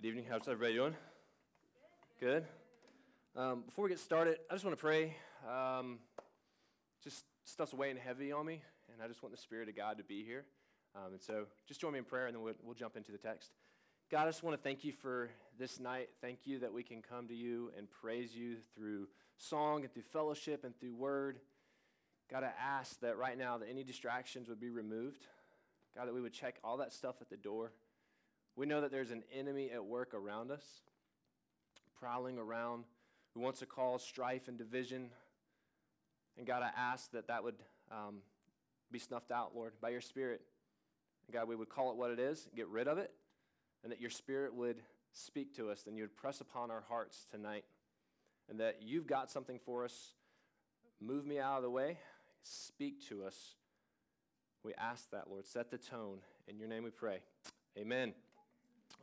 [0.00, 0.26] Good evening.
[0.30, 0.94] How's everybody doing?
[2.20, 2.44] Good.
[3.34, 5.16] Um, before we get started, I just want to pray.
[5.44, 5.98] Um,
[7.02, 8.62] just stuff's weighing heavy on me,
[8.92, 10.44] and I just want the Spirit of God to be here.
[10.94, 13.18] Um, and so just join me in prayer, and then we'll, we'll jump into the
[13.18, 13.50] text.
[14.08, 16.10] God, I just want to thank you for this night.
[16.20, 20.04] Thank you that we can come to you and praise you through song and through
[20.12, 21.40] fellowship and through word.
[22.30, 25.26] God, I ask that right now that any distractions would be removed.
[25.96, 27.72] God, that we would check all that stuff at the door
[28.58, 30.64] we know that there's an enemy at work around us,
[32.00, 32.84] prowling around,
[33.32, 35.10] who wants to cause strife and division.
[36.36, 37.54] And God, I ask that that would
[37.92, 38.16] um,
[38.90, 40.40] be snuffed out, Lord, by your Spirit.
[41.26, 43.12] And God, we would call it what it is, get rid of it,
[43.84, 44.80] and that your Spirit would
[45.12, 47.64] speak to us, and you would press upon our hearts tonight,
[48.50, 50.14] and that you've got something for us.
[51.00, 51.98] Move me out of the way,
[52.42, 53.54] speak to us.
[54.64, 55.46] We ask that, Lord.
[55.46, 56.18] Set the tone.
[56.48, 57.20] In your name we pray.
[57.78, 58.14] Amen.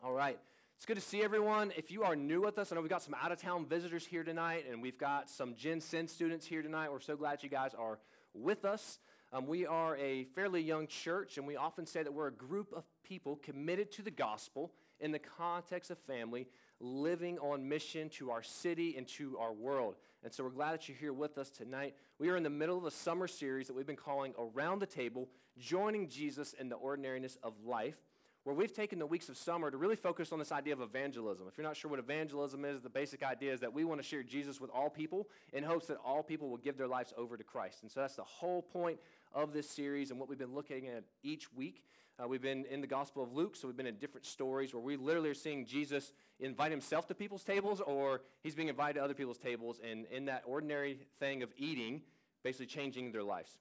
[0.03, 0.37] All right.
[0.75, 1.71] It's good to see everyone.
[1.75, 4.05] If you are new with us, I know we've got some out of town visitors
[4.05, 6.91] here tonight, and we've got some Gen Sin students here tonight.
[6.91, 7.97] We're so glad you guys are
[8.33, 8.99] with us.
[9.33, 12.71] Um, we are a fairly young church, and we often say that we're a group
[12.75, 16.47] of people committed to the gospel in the context of family,
[16.79, 19.95] living on mission to our city and to our world.
[20.23, 21.95] And so we're glad that you're here with us tonight.
[22.19, 24.85] We are in the middle of a summer series that we've been calling Around the
[24.85, 27.97] Table, Joining Jesus in the Ordinariness of Life
[28.45, 31.47] where we've taken the weeks of summer to really focus on this idea of evangelism.
[31.47, 34.07] If you're not sure what evangelism is, the basic idea is that we want to
[34.07, 37.37] share Jesus with all people in hopes that all people will give their lives over
[37.37, 37.79] to Christ.
[37.81, 38.99] And so that's the whole point
[39.33, 41.83] of this series and what we've been looking at each week.
[42.19, 44.83] Uh, we've been in the Gospel of Luke, so we've been in different stories where
[44.83, 49.03] we literally are seeing Jesus invite himself to people's tables or he's being invited to
[49.03, 52.03] other people's tables and in that ordinary thing of eating,
[52.43, 53.57] basically changing their lives.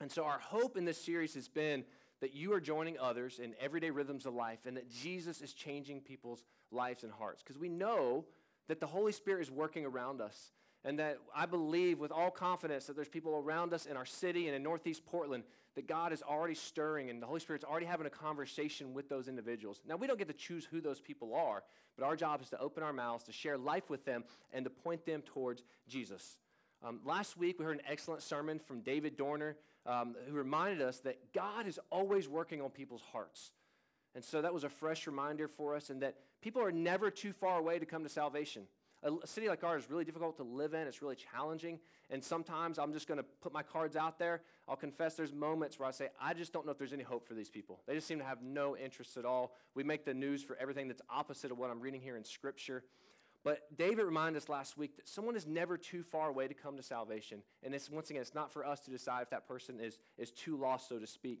[0.00, 1.84] And so our hope in this series has been
[2.20, 6.00] that you are joining others in everyday rhythms of life and that Jesus is changing
[6.00, 7.42] people's lives and hearts.
[7.42, 8.24] Because we know
[8.68, 10.52] that the Holy Spirit is working around us.
[10.84, 14.46] And that I believe with all confidence that there's people around us in our city
[14.46, 15.42] and in Northeast Portland
[15.74, 19.28] that God is already stirring and the Holy Spirit's already having a conversation with those
[19.28, 19.80] individuals.
[19.86, 21.62] Now, we don't get to choose who those people are,
[21.96, 24.70] but our job is to open our mouths, to share life with them, and to
[24.70, 26.38] point them towards Jesus.
[26.84, 29.56] Um, last week, we heard an excellent sermon from David Dorner
[29.86, 33.52] um, who reminded us that God is always working on people's hearts.
[34.14, 37.32] And so that was a fresh reminder for us, and that people are never too
[37.32, 38.64] far away to come to salvation.
[39.02, 41.78] A, a city like ours is really difficult to live in, it's really challenging.
[42.10, 44.40] And sometimes I'm just going to put my cards out there.
[44.66, 47.28] I'll confess there's moments where I say, I just don't know if there's any hope
[47.28, 47.80] for these people.
[47.86, 49.54] They just seem to have no interest at all.
[49.74, 52.82] We make the news for everything that's opposite of what I'm reading here in Scripture.
[53.48, 56.76] But David reminded us last week that someone is never too far away to come
[56.76, 57.40] to salvation.
[57.62, 60.30] And it's, once again, it's not for us to decide if that person is, is
[60.32, 61.40] too lost, so to speak.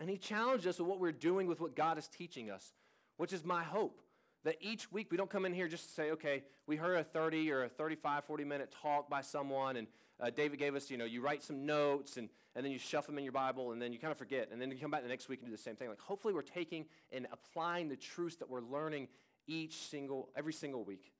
[0.00, 2.72] And he challenged us with what we're doing with what God is teaching us,
[3.18, 4.00] which is my hope.
[4.44, 7.04] That each week we don't come in here just to say, okay, we heard a
[7.04, 9.88] 30 or a 35, 40 minute talk by someone, and
[10.20, 13.06] uh, David gave us, you know, you write some notes and, and then you shuff
[13.06, 14.48] them in your Bible, and then you kind of forget.
[14.50, 15.90] And then you come back the next week and do the same thing.
[15.90, 19.08] Like, hopefully, we're taking and applying the truths that we're learning
[19.46, 21.12] each single, every single week.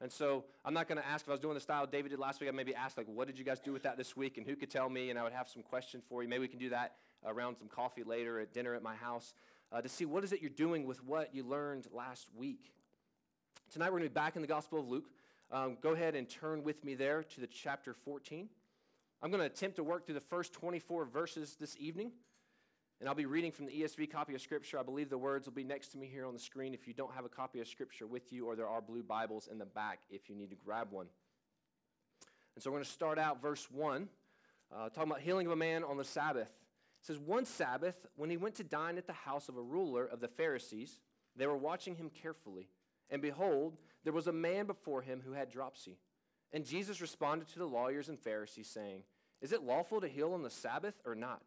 [0.00, 2.18] And so I'm not going to ask if I was doing the style David did
[2.18, 2.48] last week.
[2.48, 4.56] I maybe ask like, what did you guys do with that this week, and who
[4.56, 5.10] could tell me?
[5.10, 6.28] And I would have some questions for you.
[6.28, 6.94] Maybe we can do that
[7.26, 9.34] around some coffee later at dinner at my house
[9.72, 12.72] uh, to see what is it you're doing with what you learned last week.
[13.70, 15.10] Tonight we're going to be back in the Gospel of Luke.
[15.52, 18.48] Um, go ahead and turn with me there to the chapter 14.
[19.22, 22.12] I'm going to attempt to work through the first 24 verses this evening.
[23.00, 24.78] And I'll be reading from the ESV copy of Scripture.
[24.78, 26.92] I believe the words will be next to me here on the screen if you
[26.92, 29.64] don't have a copy of Scripture with you, or there are blue Bibles in the
[29.64, 31.06] back if you need to grab one.
[32.54, 34.06] And so we're going to start out verse 1,
[34.74, 36.48] uh, talking about healing of a man on the Sabbath.
[36.48, 40.04] It says, One Sabbath, when he went to dine at the house of a ruler
[40.04, 41.00] of the Pharisees,
[41.34, 42.68] they were watching him carefully.
[43.08, 45.96] And behold, there was a man before him who had dropsy.
[46.52, 49.04] And Jesus responded to the lawyers and Pharisees, saying,
[49.40, 51.40] Is it lawful to heal on the Sabbath or not?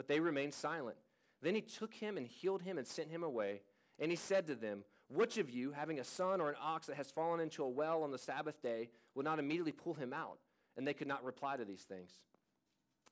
[0.00, 0.96] But they remained silent.
[1.42, 3.60] Then he took him and healed him and sent him away.
[3.98, 6.96] And he said to them, Which of you, having a son or an ox that
[6.96, 10.38] has fallen into a well on the Sabbath day, will not immediately pull him out?
[10.78, 12.12] And they could not reply to these things.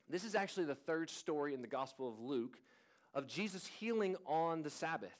[0.08, 2.56] This is actually the third story in the Gospel of Luke
[3.12, 5.12] of Jesus healing on the Sabbath.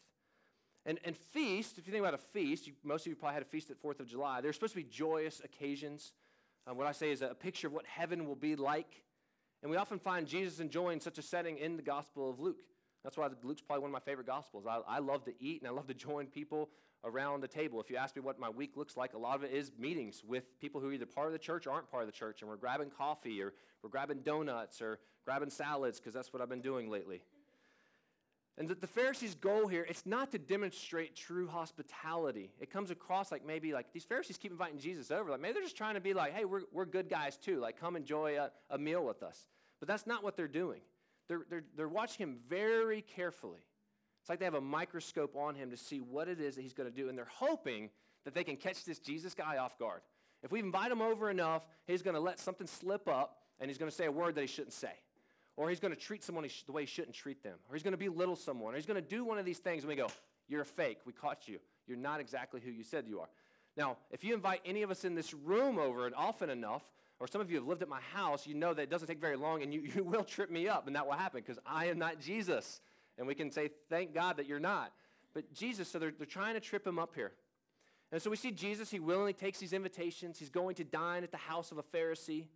[0.87, 3.43] And, and feast, if you think about a feast, you, most of you probably had
[3.43, 4.41] a feast at 4th of July.
[4.41, 6.15] They're supposed to be joyous occasions.
[6.67, 9.03] Um, what I say is a picture of what heaven will be like.
[9.63, 12.61] And we often find Jesus enjoying such a setting in the Gospel of Luke.
[13.03, 14.67] That's why Luke's probably one of my favorite Gospels.
[14.67, 16.69] I, I love to eat and I love to join people
[17.05, 17.81] around the table.
[17.81, 20.23] If you ask me what my week looks like, a lot of it is meetings
[20.27, 22.43] with people who are either part of the church or aren't part of the church.
[22.43, 23.53] And we're grabbing coffee or
[23.83, 27.23] we're grabbing donuts or grabbing salads because that's what I've been doing lately.
[28.59, 32.51] And that the Pharisees' goal here, it's not to demonstrate true hospitality.
[32.59, 35.31] It comes across like maybe like these Pharisees keep inviting Jesus over.
[35.31, 37.61] Like maybe they're just trying to be like, hey, we're, we're good guys too.
[37.61, 39.47] Like come enjoy a, a meal with us.
[39.79, 40.81] But that's not what they're doing.
[41.29, 43.61] They're, they're, they're watching him very carefully.
[44.21, 46.75] It's like they have a microscope on him to see what it is that he's
[46.75, 47.09] going to do.
[47.09, 47.91] And they're hoping
[48.25, 50.01] that they can catch this Jesus guy off guard.
[50.43, 53.79] If we invite him over enough, he's going to let something slip up and he's
[53.79, 54.93] going to say a word that he shouldn't say
[55.59, 57.93] or he's going to treat someone the way he shouldn't treat them, or he's going
[57.93, 60.07] to belittle someone, or he's going to do one of these things, and we go,
[60.49, 60.99] You're a fake.
[61.05, 61.59] We caught you.
[61.89, 63.29] You're not exactly who you said you are.
[63.77, 66.85] Now, if you invite any of us in this room over and often enough,
[67.19, 69.21] or some of you have lived at my house, you know that it doesn't take
[69.21, 71.87] very long, and you, you will trip me up, and that will happen because I
[71.87, 72.81] am not Jesus.
[73.19, 74.93] And we can say, Thank God that you're not.
[75.35, 77.33] But Jesus, so they're, they're trying to trip him up here.
[78.13, 80.39] And so we see Jesus, he willingly takes these invitations.
[80.39, 82.47] He's going to dine at the house of a Pharisee.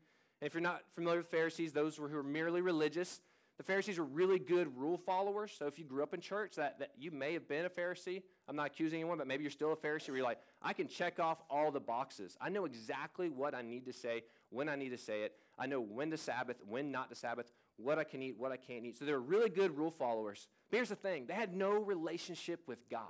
[0.43, 3.21] And if you're not familiar with Pharisees, those were who were merely religious,
[3.59, 5.53] the Pharisees were really good rule followers.
[5.57, 8.23] So if you grew up in church, that, that you may have been a Pharisee.
[8.49, 10.89] I'm not accusing anyone, but maybe you're still a Pharisee where you're like, I can
[10.89, 12.37] check off all the boxes.
[12.41, 15.37] I know exactly what I need to say, when I need to say it.
[15.57, 18.57] I know when to Sabbath, when not to Sabbath, what I can eat, what I
[18.57, 18.99] can't eat.
[18.99, 20.49] So they're really good rule followers.
[20.73, 23.07] But here's the thing they had no relationship with God.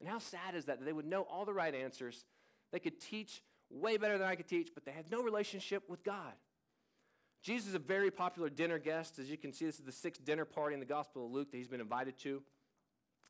[0.00, 0.80] And how sad is that?
[0.80, 2.24] That they would know all the right answers.
[2.72, 3.40] They could teach
[3.70, 6.32] way better than I could teach, but they had no relationship with God.
[7.42, 9.18] Jesus is a very popular dinner guest.
[9.18, 11.50] As you can see, this is the sixth dinner party in the Gospel of Luke
[11.50, 12.42] that he's been invited to.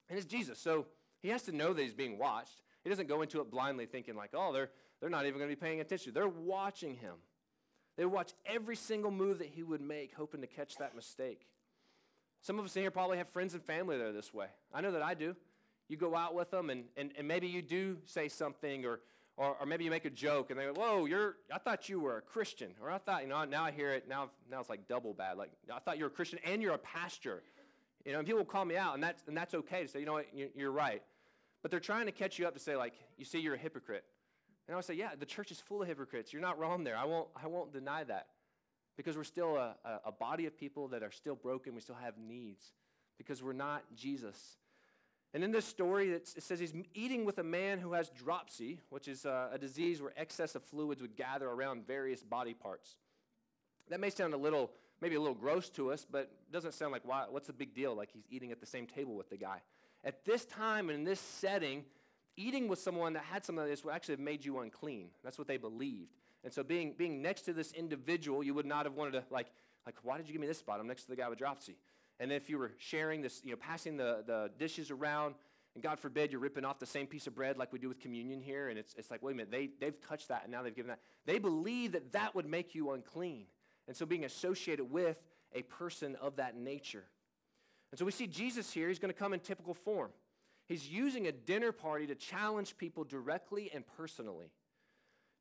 [0.09, 0.87] And it's Jesus, so
[1.21, 2.63] he has to know that he's being watched.
[2.85, 4.71] He doesn't go into it blindly thinking, like, oh, they're,
[5.01, 6.13] they're not even going to be paying attention.
[6.15, 7.15] They're watching him.
[7.97, 11.47] They watch every single move that he would make, hoping to catch that mistake.
[12.43, 14.47] Some of us in here probably have friends and family that are this way.
[14.73, 15.35] I know that I do.
[15.89, 19.01] You go out with them, and, and, and maybe you do say something or,
[19.37, 22.01] or, or maybe you make a joke and they go, whoa, you're, I thought you
[22.01, 22.71] were a Christian.
[22.81, 25.37] Or I thought, you know, now I hear it, now, now it's like double bad.
[25.37, 27.43] Like, I thought you were a Christian and you're a pastor.
[28.05, 29.99] You know, and people will call me out, and that's, and that's okay to say,
[29.99, 31.03] you know what, you're right.
[31.63, 34.05] But they're trying to catch you up to say, like, you see, you're a hypocrite.
[34.69, 36.33] And I say, yeah, the church is full of hypocrites.
[36.33, 36.97] You're not wrong there.
[36.97, 38.29] I won't, I won't deny that.
[38.97, 41.75] Because we're still a, a, a body of people that are still broken.
[41.75, 42.65] We still have needs.
[43.19, 44.57] Because we're not Jesus.
[45.37, 49.07] And in this story, it says he's eating with a man who has dropsy, which
[49.07, 52.97] is a, a disease where excess of fluids would gather around various body parts.
[53.91, 54.71] That may sound a little,
[55.03, 57.75] maybe a little gross to us, but it doesn't sound like, why, what's the big
[57.75, 57.95] deal?
[57.95, 59.59] Like he's eating at the same table with the guy.
[60.05, 61.85] At this time and in this setting,
[62.39, 65.09] eating with someone that had something like this would actually have made you unclean.
[65.23, 66.15] That's what they believed.
[66.45, 69.49] And so being, being next to this individual, you would not have wanted to, like,
[69.85, 70.81] like, why did you give me this spot?
[70.81, 71.77] I'm next to the guy with dropsy.
[72.19, 75.35] And if you were sharing this, you know, passing the, the dishes around,
[75.75, 78.01] and God forbid you're ripping off the same piece of bread like we do with
[78.01, 80.63] communion here, and it's, it's like, wait a minute, they, they've touched that and now
[80.63, 81.01] they've given that.
[81.27, 83.45] They believe that that would make you unclean.
[83.87, 85.23] And so being associated with
[85.55, 87.05] a person of that nature.
[87.93, 90.11] And so we see Jesus here, he's going to come in typical form.
[90.67, 94.51] He's using a dinner party to challenge people directly and personally.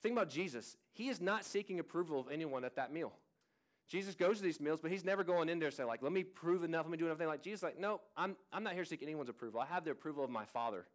[0.03, 0.77] Think about Jesus.
[0.91, 3.13] He is not seeking approval of anyone at that meal.
[3.87, 6.11] Jesus goes to these meals, but he's never going in there and say, like, let
[6.11, 7.19] me prove enough, let me do enough.
[7.19, 9.59] Like Jesus, like, no, I'm, I'm not here to seek anyone's approval.
[9.59, 10.85] I have the approval of my Father.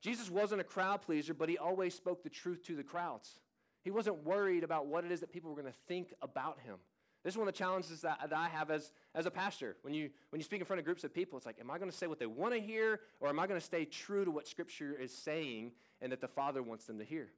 [0.00, 3.40] Jesus wasn't a crowd pleaser, but he always spoke the truth to the crowds.
[3.82, 6.76] He wasn't worried about what it is that people were going to think about him.
[7.22, 9.76] This is one of the challenges that, that I have as, as a pastor.
[9.82, 11.78] When you, when you speak in front of groups of people, it's like, am I
[11.78, 14.24] going to say what they want to hear, or am I going to stay true
[14.24, 17.28] to what Scripture is saying and that the Father wants them to hear?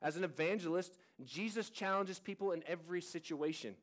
[0.00, 3.74] As an evangelist, Jesus challenges people in every situation.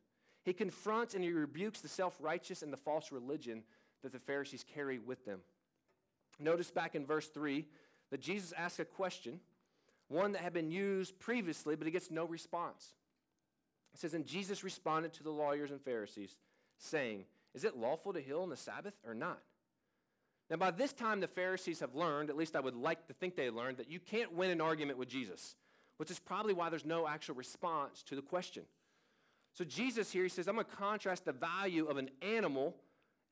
[0.44, 3.64] He confronts and he rebukes the self righteous and the false religion
[4.02, 5.40] that the Pharisees carry with them.
[6.40, 7.66] Notice back in verse 3
[8.12, 9.40] that Jesus asks a question,
[10.10, 12.94] one that had been used previously, but he gets no response.
[13.94, 16.36] It says, And Jesus responded to the lawyers and Pharisees,
[16.78, 19.40] saying, Is it lawful to heal on the Sabbath or not?
[20.50, 23.36] Now, by this time, the Pharisees have learned, at least I would like to think
[23.36, 25.56] they learned, that you can't win an argument with Jesus
[25.98, 28.64] which is probably why there's no actual response to the question.
[29.54, 32.76] So Jesus here, he says, I'm going to contrast the value of an animal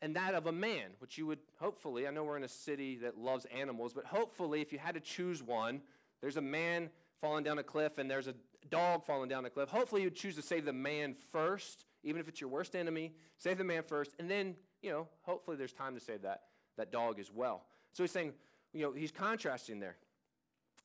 [0.01, 2.97] and that of a man, which you would hopefully, I know we're in a city
[2.97, 5.81] that loves animals, but hopefully, if you had to choose one,
[6.21, 8.33] there's a man falling down a cliff and there's a
[8.69, 9.69] dog falling down a cliff.
[9.69, 13.13] Hopefully, you'd choose to save the man first, even if it's your worst enemy.
[13.37, 16.43] Save the man first, and then, you know, hopefully there's time to save that,
[16.77, 17.63] that dog as well.
[17.93, 18.33] So he's saying,
[18.73, 19.97] you know, he's contrasting there.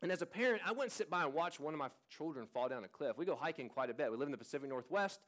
[0.03, 2.69] And as a parent, I wouldn't sit by and watch one of my children fall
[2.69, 3.17] down a cliff.
[3.17, 4.11] We go hiking quite a bit.
[4.11, 5.21] We live in the Pacific Northwest,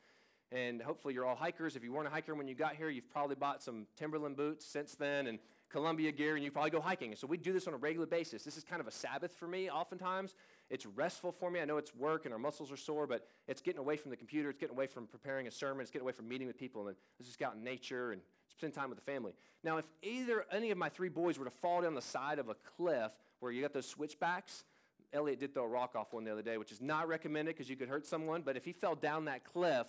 [0.52, 1.74] and hopefully you're all hikers.
[1.74, 4.66] If you weren't a hiker when you got here, you've probably bought some Timberland boots
[4.66, 5.38] since then and
[5.70, 7.14] Columbia gear, and you probably go hiking.
[7.14, 8.42] So we do this on a regular basis.
[8.42, 10.34] This is kind of a Sabbath for me oftentimes.
[10.70, 11.60] It's restful for me.
[11.60, 14.16] I know it's work and our muscles are sore, but it's getting away from the
[14.16, 14.50] computer.
[14.50, 15.82] It's getting away from preparing a sermon.
[15.82, 16.88] It's getting away from meeting with people.
[16.88, 18.22] And let's just out in nature and
[18.58, 19.32] spend time with the family.
[19.62, 22.48] Now, if either any of my three boys were to fall down the side of
[22.48, 24.64] a cliff where you got those switchbacks,
[25.12, 27.70] Elliot did throw a rock off one the other day, which is not recommended because
[27.70, 28.42] you could hurt someone.
[28.42, 29.86] But if he fell down that cliff,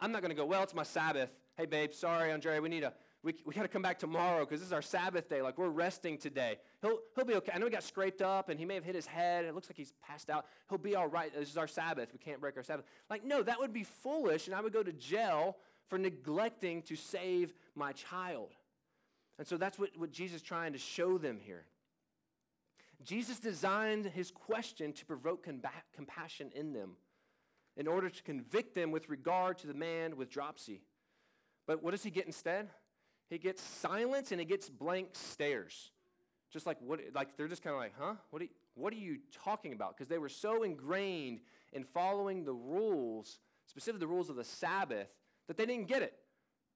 [0.00, 1.30] I'm not going to go, well, it's my Sabbath.
[1.56, 2.92] Hey, babe, sorry, Andre, we need a,
[3.22, 5.42] we, we got to come back tomorrow because this is our Sabbath day.
[5.42, 6.56] Like, we're resting today.
[6.80, 7.52] He'll, he'll be okay.
[7.54, 9.44] I know he got scraped up and he may have hit his head.
[9.44, 10.46] It looks like he's passed out.
[10.70, 11.32] He'll be all right.
[11.34, 12.08] This is our Sabbath.
[12.12, 12.86] We can't break our Sabbath.
[13.10, 15.56] Like, no, that would be foolish, and I would go to jail
[15.88, 18.50] for neglecting to save my child.
[19.38, 21.64] And so that's what, what Jesus is trying to show them here.
[23.04, 25.46] Jesus designed his question to provoke
[25.94, 26.96] compassion in them
[27.76, 30.80] in order to convict them with regard to the man with dropsy.
[31.66, 32.70] But what does he get instead?
[33.28, 35.90] He gets silence and he gets blank stares.
[36.50, 38.14] Just like what like they're just kind of like, "Huh?
[38.30, 41.40] What are you, what are you talking about?" Because they were so ingrained
[41.72, 45.08] in following the rules, specifically the rules of the Sabbath,
[45.48, 46.14] that they didn't get it.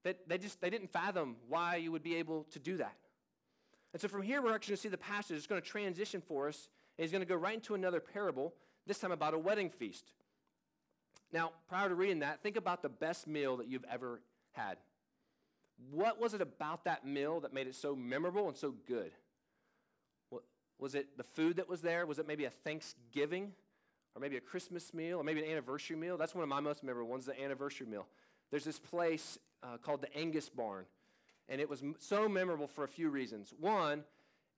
[0.04, 2.96] That they just they didn't fathom why you would be able to do that.
[3.92, 6.20] And so from here we're actually going to see the passage is going to transition
[6.20, 8.54] for us, and he's going to go right into another parable,
[8.86, 10.12] this time about a wedding feast.
[11.32, 14.20] Now, prior to reading that, think about the best meal that you've ever
[14.52, 14.78] had.
[15.90, 19.12] What was it about that meal that made it so memorable and so good?
[20.78, 22.06] Was it the food that was there?
[22.06, 23.52] Was it maybe a Thanksgiving?
[24.14, 25.18] Or maybe a Christmas meal?
[25.18, 26.16] Or maybe an anniversary meal?
[26.16, 28.06] That's one of my most memorable ones, the anniversary meal.
[28.50, 30.84] There's this place uh, called the Angus Barn,
[31.48, 33.52] and it was m- so memorable for a few reasons.
[33.58, 34.04] One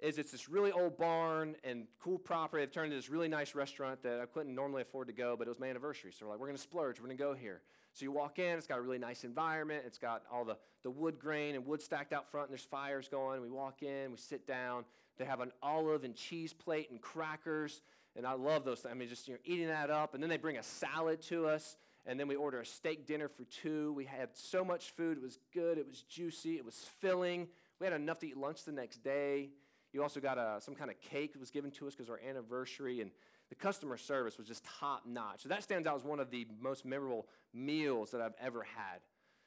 [0.00, 2.64] is it's this really old barn and cool property.
[2.64, 5.46] They've turned into this really nice restaurant that I couldn't normally afford to go, but
[5.46, 6.12] it was my anniversary.
[6.12, 6.98] So we're like, we're going to splurge.
[6.98, 7.60] We're going to go here.
[7.94, 9.84] So you walk in, it's got a really nice environment.
[9.86, 13.06] It's got all the, the wood grain and wood stacked out front, and there's fires
[13.06, 13.42] going.
[13.42, 14.84] We walk in, we sit down.
[15.18, 17.82] They have an olive and cheese plate and crackers,
[18.16, 18.84] and I love those.
[18.90, 20.14] I mean, just you know, eating that up.
[20.14, 23.28] And then they bring a salad to us and then we order a steak dinner
[23.28, 23.92] for two.
[23.92, 25.18] We had so much food.
[25.18, 25.78] It was good.
[25.78, 26.56] It was juicy.
[26.56, 27.48] It was filling.
[27.78, 29.50] We had enough to eat lunch the next day.
[29.92, 32.20] You also got a, some kind of cake that was given to us because our
[32.28, 33.10] anniversary, and
[33.50, 35.42] the customer service was just top notch.
[35.42, 39.00] So that stands out as one of the most memorable meals that I've ever had.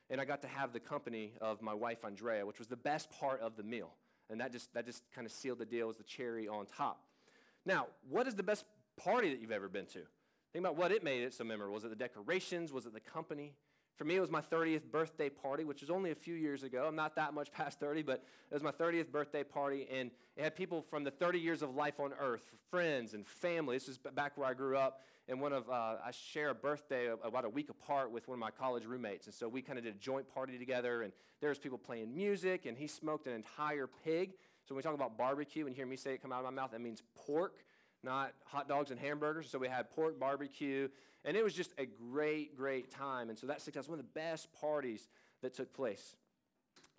[0.10, 3.10] And I got to have the company of my wife Andrea, which was the best
[3.10, 3.90] part of the meal.
[4.30, 7.02] And that just, that just kind of sealed the deal as the cherry on top.
[7.66, 8.66] Now, what is the best
[8.98, 10.02] party that you've ever been to?
[10.56, 11.74] Think about what it made it so memorable.
[11.74, 12.72] Was it the decorations?
[12.72, 13.52] Was it the company?
[13.98, 16.86] For me, it was my 30th birthday party, which was only a few years ago.
[16.88, 20.44] I'm not that much past 30, but it was my 30th birthday party, and it
[20.44, 23.76] had people from the 30 years of life on earth, friends and family.
[23.76, 27.10] This is back where I grew up, and one of uh, I share a birthday
[27.22, 29.84] about a week apart with one of my college roommates, and so we kind of
[29.84, 31.02] did a joint party together.
[31.02, 34.36] And there was people playing music, and he smoked an entire pig.
[34.64, 36.62] So when we talk about barbecue, and hear me say it come out of my
[36.62, 37.66] mouth, that means pork
[38.06, 39.50] not hot dogs and hamburgers.
[39.50, 40.88] So we had pork barbecue,
[41.26, 43.30] and it was just a great, great time.
[43.30, 43.90] And so that out.
[43.90, 45.10] one of the best parties
[45.42, 46.16] that took place.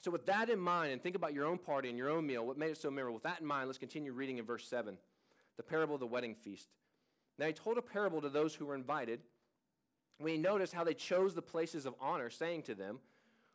[0.03, 2.47] So, with that in mind, and think about your own party and your own meal,
[2.47, 3.15] what made it so memorable?
[3.15, 4.97] With that in mind, let's continue reading in verse 7,
[5.57, 6.69] the parable of the wedding feast.
[7.39, 9.21] Now, he told a parable to those who were invited.
[10.21, 13.01] We notice how they chose the places of honor, saying to them,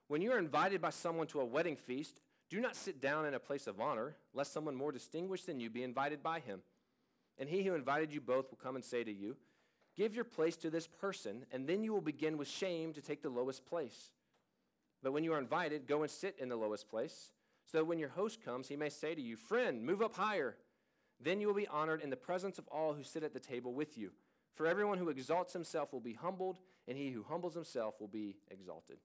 [0.08, 3.34] When you are invited by someone to a wedding feast, do not sit down in
[3.34, 6.62] a place of honor, lest someone more distinguished than you be invited by him.
[7.38, 9.36] And he who invited you both will come and say to you,
[9.98, 13.22] Give your place to this person, and then you will begin with shame to take
[13.22, 14.12] the lowest place.
[15.04, 17.32] But when you are invited, go and sit in the lowest place,
[17.66, 20.56] so that when your host comes, he may say to you, Friend, move up higher.
[21.20, 23.74] Then you will be honored in the presence of all who sit at the table
[23.74, 24.12] with you.
[24.54, 28.38] For everyone who exalts himself will be humbled, and he who humbles himself will be
[28.50, 28.98] exalted.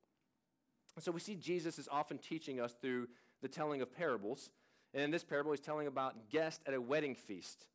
[0.99, 3.09] So we see Jesus is often teaching us through
[3.43, 4.51] the telling of parables.
[4.95, 7.67] And in this parable, he's telling about guests at a wedding feast.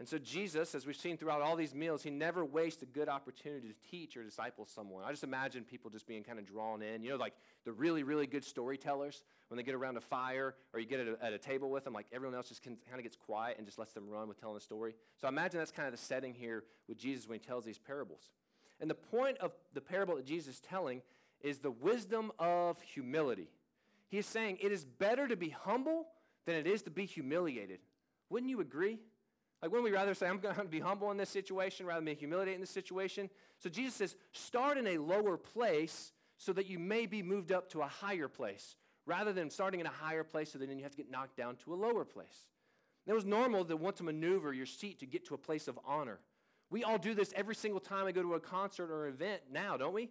[0.00, 3.08] And so, Jesus, as we've seen throughout all these meals, he never wastes a good
[3.08, 5.04] opportunity to teach or disciple someone.
[5.04, 7.04] I just imagine people just being kind of drawn in.
[7.04, 7.34] You know, like
[7.64, 11.06] the really, really good storytellers, when they get around a fire or you get at
[11.06, 13.66] a, at a table with them, like everyone else just kind of gets quiet and
[13.66, 14.96] just lets them run with telling the story.
[15.20, 17.78] So, I imagine that's kind of the setting here with Jesus when he tells these
[17.78, 18.30] parables.
[18.80, 21.02] And the point of the parable that Jesus is telling
[21.40, 23.48] is the wisdom of humility.
[24.08, 26.08] He is saying it is better to be humble
[26.46, 27.78] than it is to be humiliated.
[28.28, 28.98] Wouldn't you agree?
[29.64, 32.04] Like, wouldn't we rather say, I'm going to be humble in this situation rather than
[32.04, 33.30] be humiliated in this situation?
[33.58, 37.70] So Jesus says, start in a lower place so that you may be moved up
[37.70, 40.82] to a higher place, rather than starting in a higher place so that then you
[40.82, 42.44] have to get knocked down to a lower place.
[43.06, 45.66] And it was normal to want to maneuver your seat to get to a place
[45.66, 46.18] of honor.
[46.68, 49.40] We all do this every single time I go to a concert or an event
[49.50, 50.10] now, don't we?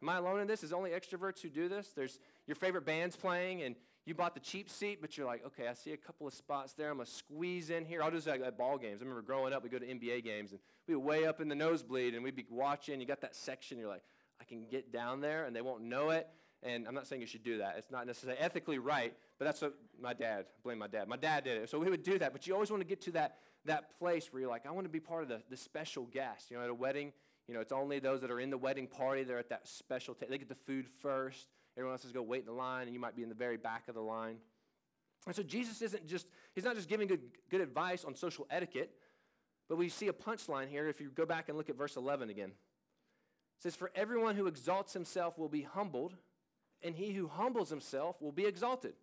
[0.00, 0.64] Am I alone in this?
[0.64, 1.88] Is only extroverts who do this?
[1.94, 3.76] There's your favorite band's playing, and
[4.06, 6.74] you bought the cheap seat, but you're like, okay, I see a couple of spots
[6.74, 6.90] there.
[6.90, 8.02] I'm going to squeeze in here.
[8.02, 9.02] I'll do this at, ball games.
[9.02, 11.48] I remember growing up, we go to NBA games, and we would way up in
[11.48, 13.00] the nosebleed, and we'd be watching.
[13.00, 14.04] You got that section, you're like,
[14.40, 16.28] I can get down there, and they won't know it.
[16.62, 17.74] And I'm not saying you should do that.
[17.78, 21.08] It's not necessarily ethically right, but that's what my dad, blame my dad.
[21.08, 21.68] My dad did it.
[21.68, 22.32] So we would do that.
[22.32, 24.84] But you always want to get to that, that place where you're like, I want
[24.84, 26.50] to be part of the, the special guest.
[26.50, 27.12] You know, at a wedding,
[27.46, 29.22] you know, it's only those that are in the wedding party.
[29.22, 30.30] They're at that special table.
[30.30, 31.48] They get the food first.
[31.76, 33.34] Everyone else has to go wait in the line, and you might be in the
[33.34, 34.36] very back of the line.
[35.26, 38.92] And so Jesus isn't just, he's not just giving good, good advice on social etiquette,
[39.68, 42.30] but we see a punchline here if you go back and look at verse 11
[42.30, 42.50] again.
[42.50, 46.14] It says, For everyone who exalts himself will be humbled,
[46.82, 48.94] and he who humbles himself will be exalted.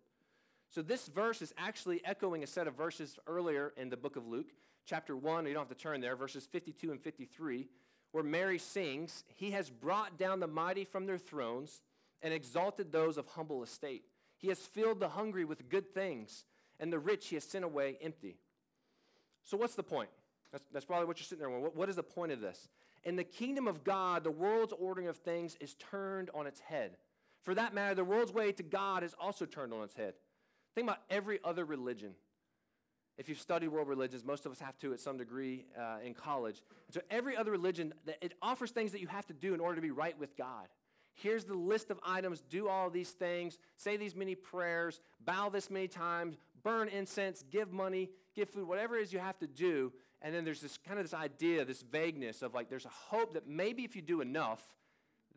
[0.70, 4.26] So this verse is actually echoing a set of verses earlier in the book of
[4.26, 4.48] Luke,
[4.86, 5.46] chapter 1.
[5.46, 7.68] You don't have to turn there, verses 52 and 53,
[8.10, 11.82] where Mary sings, He has brought down the mighty from their thrones
[12.24, 14.02] and exalted those of humble estate.
[14.38, 16.44] He has filled the hungry with good things,
[16.80, 18.38] and the rich he has sent away empty.
[19.44, 20.08] So, what's the point?
[20.50, 21.50] That's, that's probably what you're sitting there.
[21.50, 22.68] What, what is the point of this?
[23.04, 26.96] In the kingdom of God, the world's ordering of things is turned on its head.
[27.42, 30.14] For that matter, the world's way to God is also turned on its head.
[30.74, 32.12] Think about every other religion.
[33.18, 36.14] If you've studied world religions, most of us have to at some degree uh, in
[36.14, 36.62] college.
[36.90, 39.82] So every other religion, it offers things that you have to do in order to
[39.82, 40.66] be right with God.
[41.14, 42.42] Here's the list of items.
[42.48, 43.58] Do all these things.
[43.76, 45.00] Say these many prayers.
[45.24, 46.36] Bow this many times.
[46.62, 47.44] Burn incense.
[47.50, 48.10] Give money.
[48.34, 48.66] Give food.
[48.66, 49.92] Whatever it is you have to do.
[50.22, 53.34] And then there's this kind of this idea, this vagueness of like there's a hope
[53.34, 54.62] that maybe if you do enough,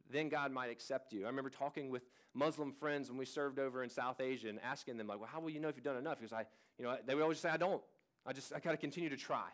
[0.10, 1.26] then God might accept you.
[1.26, 2.04] I remember talking with
[2.34, 5.40] Muslim friends when we served over in South Asia and asking them like, well, how
[5.40, 6.20] will you know if you've done enough?
[6.20, 6.46] Because I,
[6.78, 7.82] you know, they would always say, I don't.
[8.26, 9.48] I just, I got to continue to try.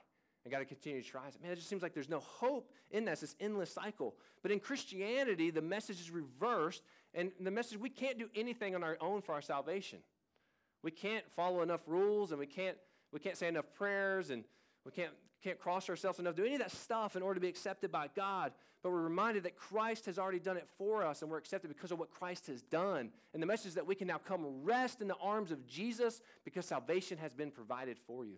[0.46, 1.22] I got to continue to try.
[1.42, 4.16] Man, it just seems like there's no hope in this, this endless cycle.
[4.42, 6.84] But in Christianity, the message is reversed,
[7.14, 10.00] and the message we can't do anything on our own for our salvation.
[10.82, 12.78] We can't follow enough rules, and we can't
[13.12, 14.44] we can't say enough prayers, and
[14.86, 15.12] we can't
[15.44, 18.08] can't cross ourselves enough, do any of that stuff in order to be accepted by
[18.16, 18.54] God.
[18.82, 21.92] But we're reminded that Christ has already done it for us, and we're accepted because
[21.92, 23.12] of what Christ has done.
[23.34, 26.22] And the message is that we can now come rest in the arms of Jesus
[26.44, 28.38] because salvation has been provided for you.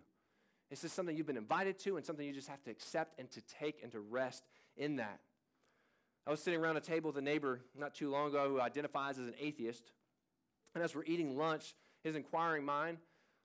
[0.70, 3.30] This is something you've been invited to and something you just have to accept and
[3.32, 4.44] to take and to rest
[4.76, 5.20] in that.
[6.26, 9.18] I was sitting around a table with a neighbor not too long ago who identifies
[9.18, 9.92] as an atheist.
[10.74, 12.98] And as we're eating lunch, his inquiring mind,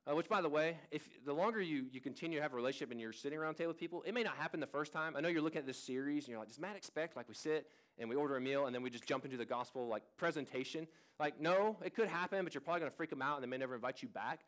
[0.10, 2.90] uh, which by the way, if the longer you, you continue to have a relationship
[2.90, 5.16] and you're sitting around a table with people, it may not happen the first time.
[5.16, 7.36] I know you're looking at this series and you're like, does Matt expect like we
[7.36, 7.68] sit
[8.00, 10.88] and we order a meal and then we just jump into the gospel like presentation?
[11.20, 13.48] Like, no, it could happen, but you're probably going to freak them out and they
[13.48, 14.40] may never invite you back.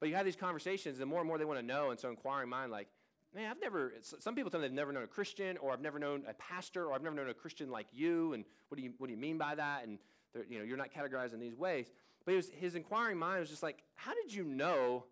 [0.00, 1.90] But you have these conversations, the more and more they want to know.
[1.90, 2.88] And so, inquiring mind, like,
[3.34, 5.98] man, I've never, some people tell me they've never known a Christian, or I've never
[5.98, 8.32] known a pastor, or I've never known a Christian like you.
[8.32, 9.86] And what do you, what do you mean by that?
[9.86, 9.98] And,
[10.48, 11.90] you know, you're not categorized in these ways.
[12.24, 15.04] But was, his inquiring mind was just like, how did you know,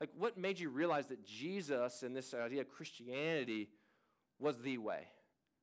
[0.00, 3.68] like, what made you realize that Jesus and this idea of Christianity
[4.38, 5.08] was the way?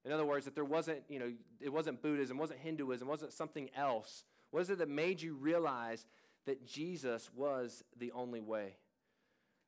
[0.05, 3.69] In other words, that there wasn't, you know, it wasn't Buddhism, wasn't Hinduism, wasn't something
[3.75, 4.23] else.
[4.51, 6.05] What is it that made you realize
[6.49, 8.73] that Jesus was the only way.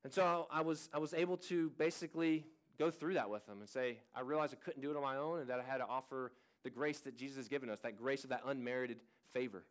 [0.04, 2.48] And so I was, I was able to basically
[2.80, 5.17] go through that with them and say, I realized I couldn't do it on my
[5.17, 6.32] own and that I had to offer
[6.63, 8.98] the grace that Jesus has given us, that grace of that unmerited
[9.32, 9.63] favor.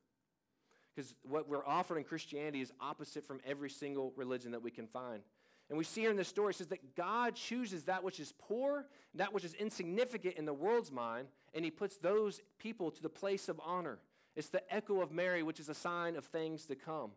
[0.95, 4.87] Because what we're offered in Christianity is opposite from every single religion that we can
[4.87, 5.23] find.
[5.69, 8.33] And we see here in this story, it says that God chooses that which is
[8.39, 13.03] poor, that which is insignificant in the world's mind, and he puts those people to
[13.03, 13.99] the place of honor.
[14.41, 17.11] It's the echo of Mary, which is a sign of things to come.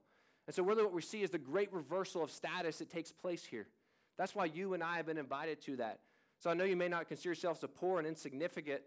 [0.45, 3.45] And so, really, what we see is the great reversal of status that takes place
[3.45, 3.65] here.
[4.17, 6.01] That's why you and I have been invited to that.
[6.39, 8.81] So, I know you may not consider yourselves poor and insignificant,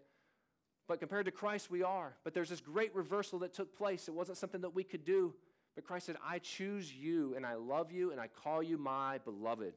[0.87, 2.13] but compared to Christ, we are.
[2.23, 4.07] But there's this great reversal that took place.
[4.07, 5.33] It wasn't something that we could do.
[5.73, 9.17] But Christ said, I choose you, and I love you, and I call you my
[9.17, 9.73] beloved.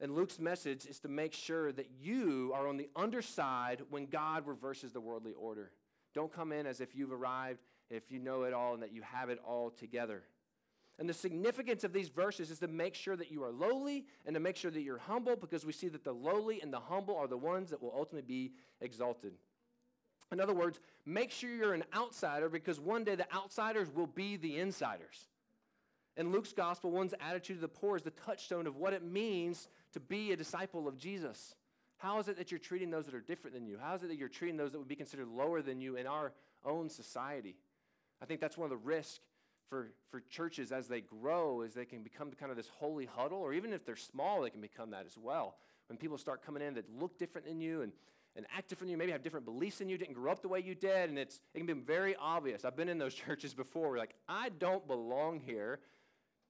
[0.00, 4.46] And Luke's message is to make sure that you are on the underside when God
[4.46, 5.70] reverses the worldly order.
[6.18, 9.02] Don't come in as if you've arrived, if you know it all, and that you
[9.02, 10.24] have it all together.
[10.98, 14.34] And the significance of these verses is to make sure that you are lowly and
[14.34, 17.16] to make sure that you're humble because we see that the lowly and the humble
[17.16, 19.34] are the ones that will ultimately be exalted.
[20.32, 24.36] In other words, make sure you're an outsider because one day the outsiders will be
[24.36, 25.28] the insiders.
[26.16, 29.68] In Luke's gospel, one's attitude to the poor is the touchstone of what it means
[29.92, 31.54] to be a disciple of Jesus.
[31.98, 33.76] How is it that you're treating those that are different than you?
[33.80, 36.06] How is it that you're treating those that would be considered lower than you in
[36.06, 36.32] our
[36.64, 37.56] own society?
[38.22, 39.20] I think that's one of the risks
[39.68, 43.38] for, for churches as they grow, is they can become kind of this holy huddle,
[43.38, 45.56] or even if they're small, they can become that as well.
[45.88, 47.92] When people start coming in that look different than you and,
[48.36, 50.48] and act different than you, maybe have different beliefs than you, didn't grow up the
[50.48, 52.64] way you did, and it's, it can be very obvious.
[52.64, 55.80] I've been in those churches before where like, I don't belong here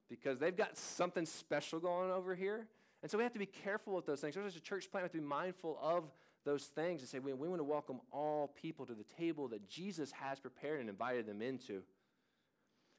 [0.09, 2.67] because they've got something special going over here.
[3.03, 4.37] And so we have to be careful with those things.
[4.37, 6.11] As a church plant, we have to be mindful of
[6.45, 9.69] those things and say, we, we want to welcome all people to the table that
[9.69, 11.83] Jesus has prepared and invited them into.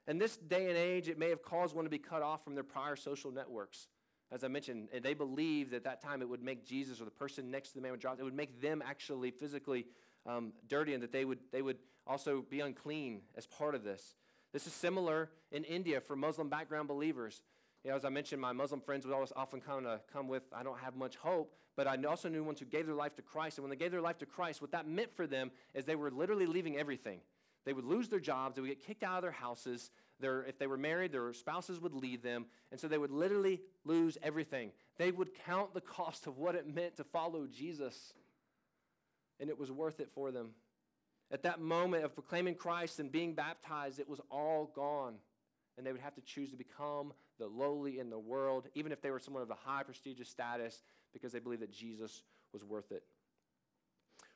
[0.07, 2.55] In this day and age, it may have caused one to be cut off from
[2.55, 3.87] their prior social networks.
[4.31, 7.11] As I mentioned, and they believed at that time it would make Jesus or the
[7.11, 9.87] person next to the man with drops, it would make them actually physically
[10.25, 14.15] um, dirty and that they would, they would also be unclean as part of this.
[14.53, 17.41] This is similar in India for Muslim background believers.
[17.83, 20.43] You know, as I mentioned, my Muslim friends would always often kind of come with,
[20.53, 23.21] I don't have much hope, but I also knew ones who gave their life to
[23.21, 23.57] Christ.
[23.57, 25.95] And when they gave their life to Christ, what that meant for them is they
[25.95, 27.19] were literally leaving everything.
[27.65, 29.91] They would lose their jobs, they would get kicked out of their houses.
[30.19, 32.47] Their, if they were married, their spouses would leave them.
[32.71, 34.71] And so they would literally lose everything.
[34.97, 38.13] They would count the cost of what it meant to follow Jesus,
[39.39, 40.49] and it was worth it for them.
[41.31, 45.15] At that moment of proclaiming Christ and being baptized, it was all gone.
[45.77, 49.01] And they would have to choose to become the lowly in the world, even if
[49.01, 52.21] they were someone of a high prestigious status, because they believed that Jesus
[52.53, 53.03] was worth it.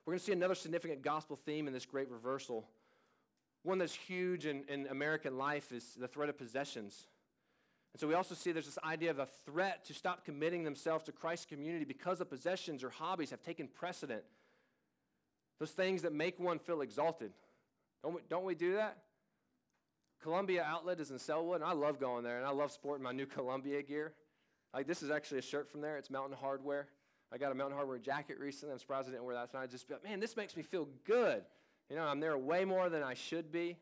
[0.05, 2.67] We're going to see another significant gospel theme in this great reversal.
[3.63, 7.05] One that's huge in, in American life is the threat of possessions.
[7.93, 11.03] And so we also see there's this idea of a threat to stop committing themselves
[11.05, 14.23] to Christ's community because of possessions or hobbies have taken precedent
[15.59, 17.31] those things that make one feel exalted.
[18.03, 18.97] Don't we, don't we do that?
[20.23, 23.11] Columbia Outlet is in Sellwood, and I love going there, and I love sporting my
[23.11, 24.13] new Columbia gear.
[24.73, 25.97] Like, this is actually a shirt from there.
[25.97, 26.85] It's Mountain Hardwear.
[27.31, 28.71] I got a Mountain Hardwear jacket recently.
[28.71, 29.63] I'm surprised I didn't wear that tonight.
[29.63, 31.43] I just, man, this makes me feel good.
[31.89, 33.77] You know, I'm there way more than I should be.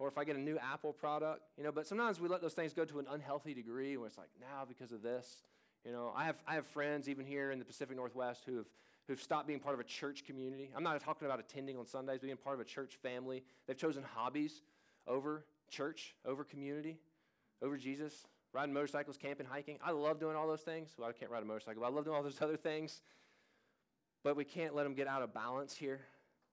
[0.00, 2.54] Or if I get a new Apple product, you know, but sometimes we let those
[2.54, 5.42] things go to an unhealthy degree where it's like, now because of this.
[5.84, 8.66] You know, I have, I have friends even here in the Pacific Northwest who have
[9.06, 10.70] who've stopped being part of a church community.
[10.76, 13.42] I'm not talking about attending on Sundays, being part of a church family.
[13.66, 14.60] They've chosen hobbies
[15.06, 16.98] over church, over community,
[17.62, 18.26] over Jesus.
[18.52, 19.78] Riding motorcycles, camping, hiking.
[19.84, 20.94] I love doing all those things.
[20.98, 23.02] Well, I can't ride a motorcycle, but I love doing all those other things.
[24.24, 26.00] But we can't let them get out of balance here.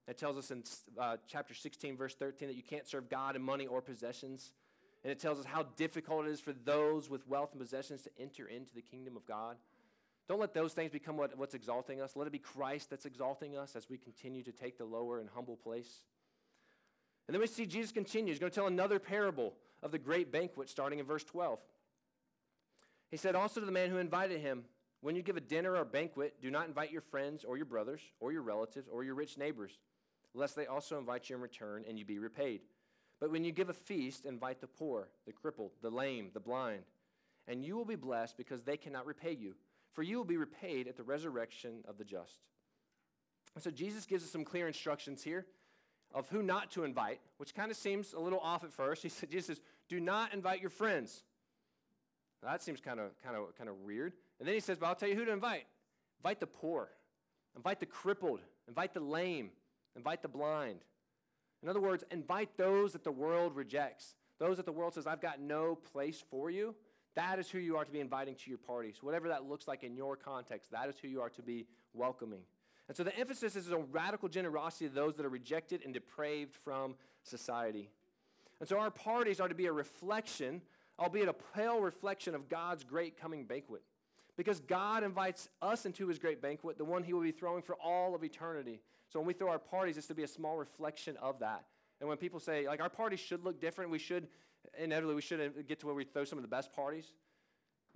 [0.07, 0.63] It tells us in
[0.99, 4.51] uh, chapter 16, verse 13, that you can't serve God in money or possessions.
[5.03, 8.09] And it tells us how difficult it is for those with wealth and possessions to
[8.19, 9.57] enter into the kingdom of God.
[10.27, 12.15] Don't let those things become what, what's exalting us.
[12.15, 15.29] Let it be Christ that's exalting us as we continue to take the lower and
[15.33, 16.01] humble place.
[17.27, 18.31] And then we see Jesus continue.
[18.31, 21.59] He's going to tell another parable of the great banquet starting in verse 12.
[23.09, 24.63] He said also to the man who invited him,
[25.01, 28.01] When you give a dinner or banquet, do not invite your friends or your brothers
[28.19, 29.79] or your relatives or your rich neighbors,
[30.33, 32.61] lest they also invite you in return and you be repaid.
[33.19, 36.83] But when you give a feast, invite the poor, the crippled, the lame, the blind,
[37.47, 39.55] and you will be blessed because they cannot repay you
[39.95, 42.41] for you will be repaid at the resurrection of the just.
[43.57, 45.45] So Jesus gives us some clear instructions here
[46.15, 49.03] of who not to invite, which kind of seems a little off at first.
[49.03, 51.23] He said, Jesus says, do not invite your friends.
[52.41, 54.13] Now, that seems kind of kind of kind of weird.
[54.39, 55.65] And then he says, but I'll tell you who to invite.
[56.23, 56.89] Invite the poor,
[57.55, 59.51] invite the crippled, invite the lame,
[59.95, 60.79] invite the blind.
[61.61, 64.15] In other words, invite those that the world rejects.
[64.39, 66.75] Those that the world says, I've got no place for you.
[67.15, 68.97] That is who you are to be inviting to your parties.
[69.01, 72.41] Whatever that looks like in your context, that is who you are to be welcoming.
[72.87, 76.55] And so the emphasis is on radical generosity of those that are rejected and depraved
[76.55, 77.89] from society.
[78.59, 80.61] And so our parties are to be a reflection,
[80.99, 83.81] albeit a pale reflection of God's great coming banquet.
[84.37, 87.75] Because God invites us into his great banquet, the one he will be throwing for
[87.75, 88.81] all of eternity.
[89.09, 91.65] So when we throw our parties, it's to be a small reflection of that.
[91.99, 94.27] And when people say, like, our parties should look different, we should
[94.77, 97.13] inevitably we should get to where we throw some of the best parties.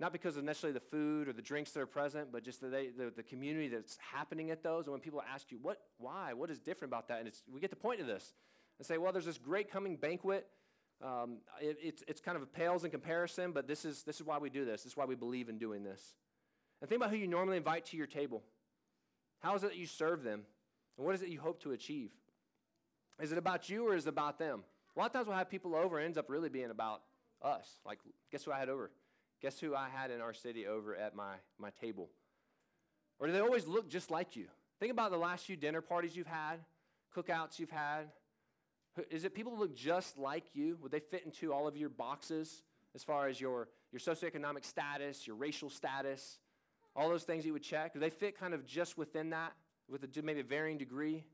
[0.00, 2.68] Not because of necessarily the food or the drinks that are present, but just the,
[2.68, 4.86] the, the community that's happening at those.
[4.86, 7.18] And when people ask you, what, why, what is different about that?
[7.18, 8.32] And it's, we get the point of this
[8.78, 10.46] and say, well, there's this great coming banquet.
[11.04, 14.38] Um, it, it's, it's kind of pales in comparison, but this is, this is why
[14.38, 14.84] we do this.
[14.84, 16.14] This is why we believe in doing this.
[16.80, 18.42] And think about who you normally invite to your table.
[19.40, 20.44] How is it that you serve them?
[20.96, 22.10] And what is it you hope to achieve?
[23.20, 24.64] Is it about you or is it about them?
[24.96, 27.02] A lot of times we'll have people over and ends up really being about
[27.42, 27.68] us.
[27.84, 27.98] Like,
[28.32, 28.90] guess who I had over?
[29.40, 32.10] Guess who I had in our city over at my, my table?
[33.18, 34.46] Or do they always look just like you?
[34.78, 36.60] Think about the last few dinner parties you've had,
[37.14, 38.10] cookouts you've had.
[39.10, 40.78] Is it people who look just like you?
[40.82, 42.62] Would they fit into all of your boxes
[42.94, 46.38] as far as your, your socioeconomic status, your racial status,
[46.96, 47.92] all those things you would check?
[47.92, 49.52] Do they fit kind of just within that
[49.88, 51.24] with a, maybe a varying degree?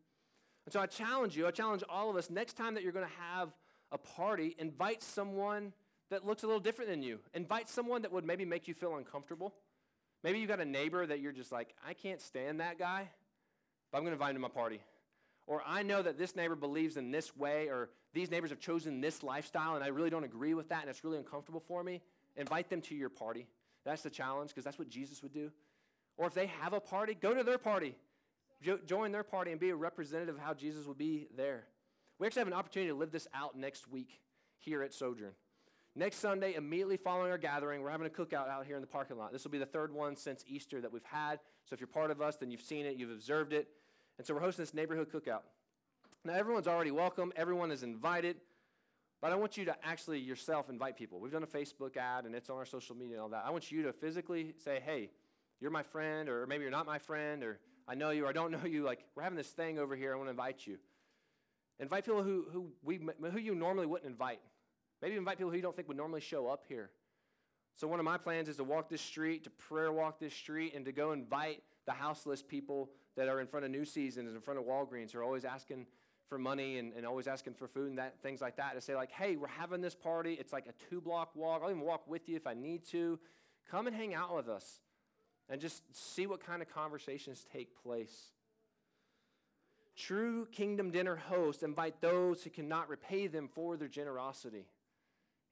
[0.64, 3.06] And so I challenge you, I challenge all of us, next time that you're going
[3.06, 3.54] to have
[3.92, 5.72] a party, invite someone
[6.10, 7.18] that looks a little different than you.
[7.34, 9.54] Invite someone that would maybe make you feel uncomfortable.
[10.22, 13.10] Maybe you've got a neighbor that you're just like, I can't stand that guy,
[13.90, 14.80] but I'm going to invite him to my party.
[15.46, 19.00] Or I know that this neighbor believes in this way, or these neighbors have chosen
[19.00, 22.02] this lifestyle, and I really don't agree with that, and it's really uncomfortable for me.
[22.36, 23.46] Invite them to your party.
[23.84, 25.52] That's the challenge, because that's what Jesus would do.
[26.16, 27.94] Or if they have a party, go to their party.
[28.62, 31.64] jo- join their party and be a representative of how Jesus would be there.
[32.18, 34.20] We actually have an opportunity to live this out next week
[34.58, 35.34] here at Sojourn.
[35.98, 39.16] Next Sunday, immediately following our gathering, we're having a cookout out here in the parking
[39.16, 39.32] lot.
[39.32, 41.40] This will be the third one since Easter that we've had.
[41.64, 43.66] So if you're part of us, then you've seen it, you've observed it.
[44.18, 45.40] And so we're hosting this neighborhood cookout.
[46.22, 48.36] Now, everyone's already welcome, everyone is invited,
[49.22, 51.18] but I want you to actually yourself invite people.
[51.18, 53.44] We've done a Facebook ad and it's on our social media and all that.
[53.46, 55.08] I want you to physically say, hey,
[55.62, 58.32] you're my friend, or maybe you're not my friend, or I know you or I
[58.32, 58.84] don't know you.
[58.84, 60.76] Like, we're having this thing over here, I want to invite you.
[61.80, 63.00] Invite people who, who, we,
[63.32, 64.40] who you normally wouldn't invite.
[65.06, 66.90] Maybe invite people who you don't think would normally show up here.
[67.76, 70.74] So, one of my plans is to walk this street, to prayer walk this street,
[70.74, 74.40] and to go invite the houseless people that are in front of New Seasons, in
[74.40, 75.86] front of Walgreens, who are always asking
[76.28, 78.74] for money and, and always asking for food and that, things like that.
[78.74, 80.32] To say, like, hey, we're having this party.
[80.40, 81.60] It's like a two block walk.
[81.62, 83.20] I'll even walk with you if I need to.
[83.70, 84.80] Come and hang out with us
[85.48, 88.32] and just see what kind of conversations take place.
[89.96, 94.66] True kingdom dinner hosts invite those who cannot repay them for their generosity.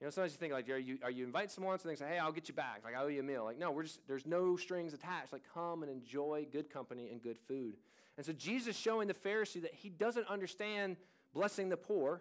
[0.05, 2.07] You know, sometimes you think like, are you, are you inviting someone so they say,
[2.07, 2.83] hey, I'll get you back.
[2.85, 3.43] Like, I owe you a meal.
[3.43, 5.33] Like, no, we're just, there's no strings attached.
[5.33, 7.79] Like, come and enjoy good company and good food.
[8.19, 10.99] And so Jesus showing the Pharisee that he doesn't understand
[11.33, 12.21] blessing the poor,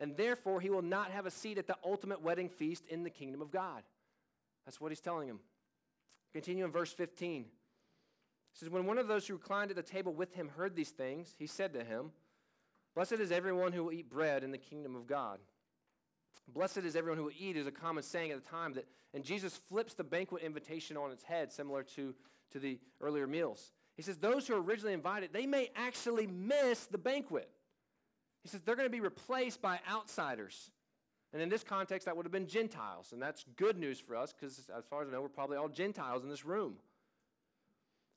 [0.00, 3.10] and therefore he will not have a seat at the ultimate wedding feast in the
[3.10, 3.84] kingdom of God.
[4.64, 5.38] That's what he's telling him.
[6.32, 7.42] Continue in verse 15.
[7.42, 7.48] It
[8.52, 11.36] says, When one of those who reclined at the table with him heard these things,
[11.38, 12.10] he said to him,
[12.96, 15.38] Blessed is everyone who will eat bread in the kingdom of God.
[16.48, 19.24] Blessed is everyone who will eat is a common saying at the time that, and
[19.24, 22.14] Jesus flips the banquet invitation on its head, similar to,
[22.52, 23.72] to the earlier meals.
[23.96, 27.48] He says, Those who are originally invited, they may actually miss the banquet.
[28.42, 30.70] He says, They're going to be replaced by outsiders.
[31.32, 33.12] And in this context, that would have been Gentiles.
[33.12, 35.68] And that's good news for us because, as far as I know, we're probably all
[35.68, 36.74] Gentiles in this room.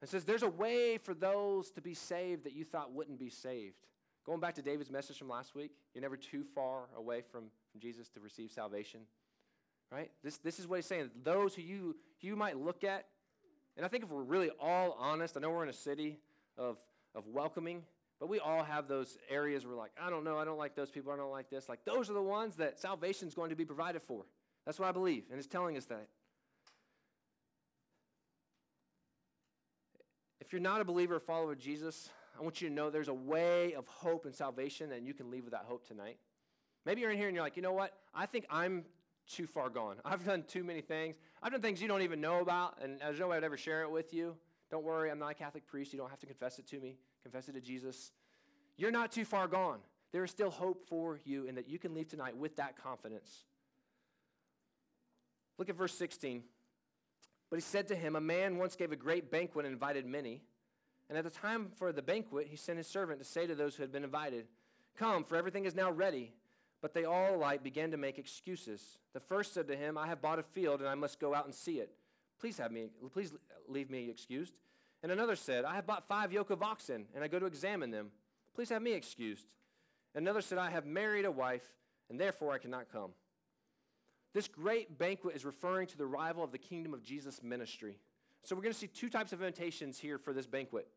[0.01, 3.30] It says, There's a way for those to be saved that you thought wouldn't be
[3.30, 3.88] saved.
[4.26, 7.80] Going back to David's message from last week, you're never too far away from, from
[7.80, 9.02] Jesus to receive salvation.
[9.92, 10.10] Right?
[10.24, 11.12] This, this is what he's saying.
[11.24, 13.06] Those who you, you might look at,
[13.78, 16.18] and I think if we're really all honest, I know we're in a city
[16.58, 16.80] of,
[17.14, 17.84] of welcoming,
[18.20, 20.76] but we all have those areas where we're like, I don't know, I don't like
[20.76, 21.70] those people, I don't like this.
[21.70, 24.26] Like, those are the ones that salvation is going to be provided for.
[24.66, 26.08] That's what I believe, and it's telling us that.
[30.42, 33.08] If you're not a believer or follower of Jesus, I want you to know there's
[33.08, 36.17] a way of hope and salvation, and you can leave with that hope tonight.
[36.86, 37.93] Maybe you're in here and you're like, you know what?
[38.13, 38.86] I think I'm
[39.28, 39.98] too far gone.
[40.06, 41.15] I've done too many things.
[41.41, 43.84] I've done things you don't even know about, and there's no way I'd ever share
[43.84, 44.36] it with you.
[44.71, 45.93] Don't worry, I'm not a Catholic priest.
[45.93, 46.98] You don't have to confess it to me.
[47.24, 48.12] Confess it to Jesus.
[48.78, 49.80] You're not too far gone.
[50.12, 53.45] There is still hope for you, and that you can leave tonight with that confidence.
[55.58, 56.43] Look at verse 16.
[57.50, 60.41] But he said to him, A man once gave a great banquet and invited many.
[61.10, 63.76] And at the time for the banquet, he sent his servant to say to those
[63.76, 64.46] who had been invited,
[64.98, 66.34] Come, for everything is now ready.
[66.82, 69.00] But they all alike began to make excuses.
[69.13, 71.46] The first said to him, I have bought a field and I must go out
[71.46, 71.91] and see it.
[72.39, 73.34] Please have me, please
[73.68, 74.54] leave me excused.
[75.02, 77.91] And another said, I have bought five yoke of oxen and I go to examine
[77.91, 78.12] them.
[78.54, 79.46] Please have me excused.
[80.13, 81.65] And another said, I have married a wife
[82.10, 83.12] and therefore I cannot come.
[84.34, 87.98] This great banquet is referring to the arrival of the kingdom of Jesus' ministry.
[88.46, 90.88] So we're going to see two types of invitations here for this banquet.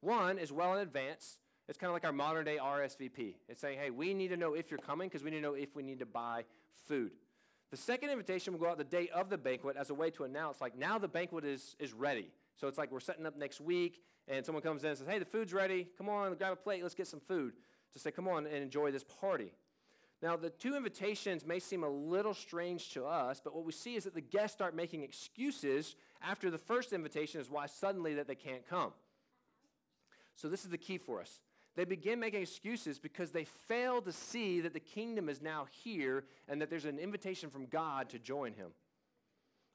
[0.00, 1.38] One is well in advance.
[1.68, 3.34] It's kind of like our modern day RSVP.
[3.46, 5.54] It's saying, hey, we need to know if you're coming because we need to know
[5.54, 6.44] if we need to buy
[6.88, 7.12] food.
[7.70, 10.24] The second invitation will go out the day of the banquet as a way to
[10.24, 12.30] announce, like, now the banquet is, is ready.
[12.56, 15.18] So it's like we're setting up next week, and someone comes in and says, hey,
[15.18, 15.88] the food's ready.
[15.98, 16.82] Come on, grab a plate.
[16.82, 17.52] Let's get some food.
[17.92, 19.52] To say, come on and enjoy this party.
[20.24, 23.94] Now, the two invitations may seem a little strange to us, but what we see
[23.94, 28.26] is that the guests start making excuses after the first invitation is why suddenly that
[28.26, 28.92] they can't come.
[30.34, 31.40] So this is the key for us.
[31.76, 36.24] They begin making excuses because they fail to see that the kingdom is now here
[36.48, 38.70] and that there's an invitation from God to join him.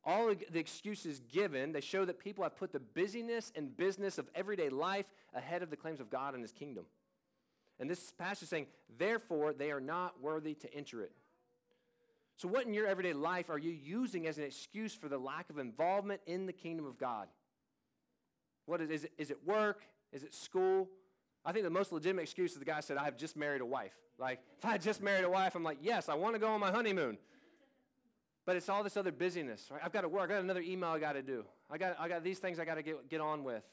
[0.03, 4.31] All the excuses given, they show that people have put the busyness and business of
[4.33, 6.85] everyday life ahead of the claims of God and his kingdom.
[7.79, 11.11] And this passage is saying, therefore, they are not worthy to enter it.
[12.35, 15.49] So, what in your everyday life are you using as an excuse for the lack
[15.49, 17.27] of involvement in the kingdom of God?
[18.65, 19.81] What is, is, it, is it work?
[20.13, 20.87] Is it school?
[21.45, 23.65] I think the most legitimate excuse is the guy said, I have just married a
[23.65, 23.93] wife.
[24.17, 26.59] Like, if I just married a wife, I'm like, yes, I want to go on
[26.59, 27.17] my honeymoon.
[28.45, 29.67] But it's all this other busyness.
[29.71, 29.81] Right?
[29.83, 30.29] I've got to work.
[30.29, 31.45] I got another email I got to do.
[31.69, 33.63] I got, I got these things I got to get, get on with.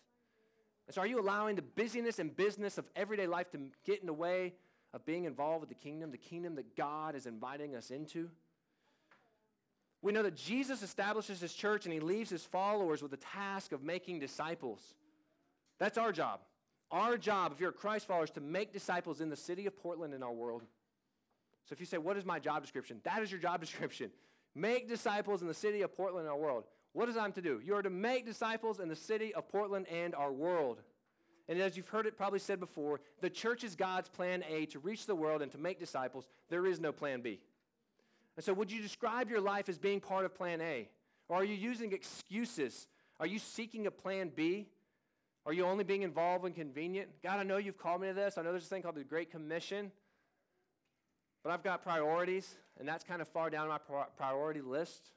[0.86, 4.06] And so, are you allowing the busyness and business of everyday life to get in
[4.06, 4.54] the way
[4.94, 8.30] of being involved with the kingdom, the kingdom that God is inviting us into?
[10.02, 13.72] We know that Jesus establishes his church and he leaves his followers with the task
[13.72, 14.80] of making disciples.
[15.78, 16.40] That's our job.
[16.92, 19.76] Our job, if you're a Christ follower, is to make disciples in the city of
[19.76, 20.62] Portland in our world.
[21.64, 23.00] So if you say, What is my job description?
[23.02, 24.10] That is your job description.
[24.54, 26.64] Make disciples in the city of Portland in our world.
[26.96, 27.60] What is I'm to do?
[27.62, 30.80] You are to make disciples in the city of Portland and our world.
[31.46, 34.78] And as you've heard it probably said before, the church is God's plan A to
[34.78, 36.26] reach the world and to make disciples.
[36.48, 37.38] There is no plan B.
[38.34, 40.88] And so, would you describe your life as being part of plan A?
[41.28, 42.88] Or are you using excuses?
[43.20, 44.66] Are you seeking a plan B?
[45.44, 47.10] Are you only being involved when convenient?
[47.22, 48.38] God, I know you've called me to this.
[48.38, 49.92] I know there's a thing called the Great Commission.
[51.42, 53.80] But I've got priorities, and that's kind of far down my
[54.16, 55.10] priority list.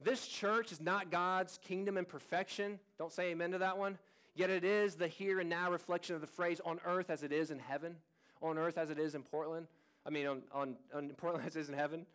[0.00, 2.78] This church is not God's kingdom and perfection.
[2.98, 3.98] Don't say amen to that one.
[4.34, 7.32] Yet it is the here and now reflection of the phrase on earth as it
[7.32, 7.96] is in heaven,
[8.42, 9.68] on earth as it is in Portland.
[10.04, 12.06] I mean, on, on, on Portland as it is in heaven.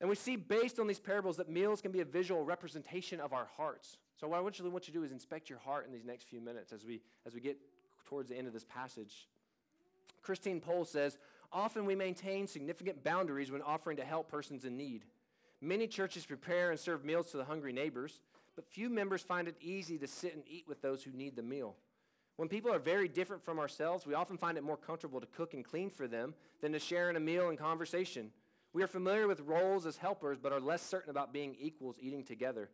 [0.00, 3.32] And we see based on these parables that meals can be a visual representation of
[3.32, 3.96] our hearts.
[4.20, 5.92] So what I want you, to, want you to do is inspect your heart in
[5.92, 7.56] these next few minutes as we, as we get
[8.04, 9.26] towards the end of this passage.
[10.22, 11.18] Christine Pohl says,
[11.52, 15.04] often we maintain significant boundaries when offering to help persons in need.
[15.60, 18.20] Many churches prepare and serve meals to the hungry neighbors,
[18.54, 21.42] but few members find it easy to sit and eat with those who need the
[21.42, 21.74] meal.
[22.36, 25.54] When people are very different from ourselves, we often find it more comfortable to cook
[25.54, 28.30] and clean for them than to share in a meal and conversation.
[28.72, 32.22] We are familiar with roles as helpers, but are less certain about being equals eating
[32.22, 32.70] together.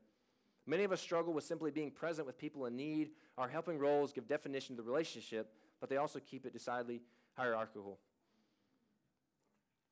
[0.67, 3.13] Many of us struggle with simply being present with people in need.
[3.39, 7.01] Our helping roles give definition to the relationship, but they also keep it decidedly
[7.35, 7.99] hierarchical.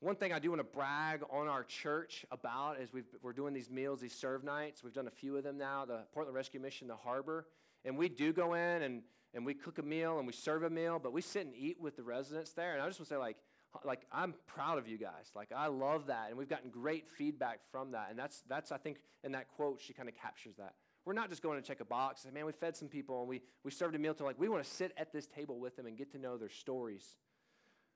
[0.03, 3.55] One thing I do want to brag on our church about is we are doing
[3.55, 4.83] these meals, these serve nights.
[4.83, 7.47] We've done a few of them now, the Portland Rescue Mission, the Harbor.
[7.85, 10.71] And we do go in and, and we cook a meal and we serve a
[10.71, 12.73] meal, but we sit and eat with the residents there.
[12.73, 13.37] And I just want to say, like,
[13.85, 15.31] like I'm proud of you guys.
[15.37, 18.09] Like I love that, and we've gotten great feedback from that.
[18.11, 20.75] And that's that's I think in that quote she kind of captures that.
[21.05, 22.27] We're not just going to check a box.
[22.33, 24.65] Man, we fed some people and we we served a meal to like we want
[24.65, 27.17] to sit at this table with them and get to know their stories.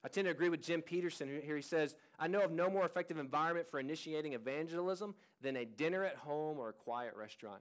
[0.06, 1.56] I tend to agree with Jim Petersen here.
[1.56, 6.04] He says, I know of no more effective environment for initiating evangelism than a dinner
[6.04, 7.60] at home or a quiet restaurant.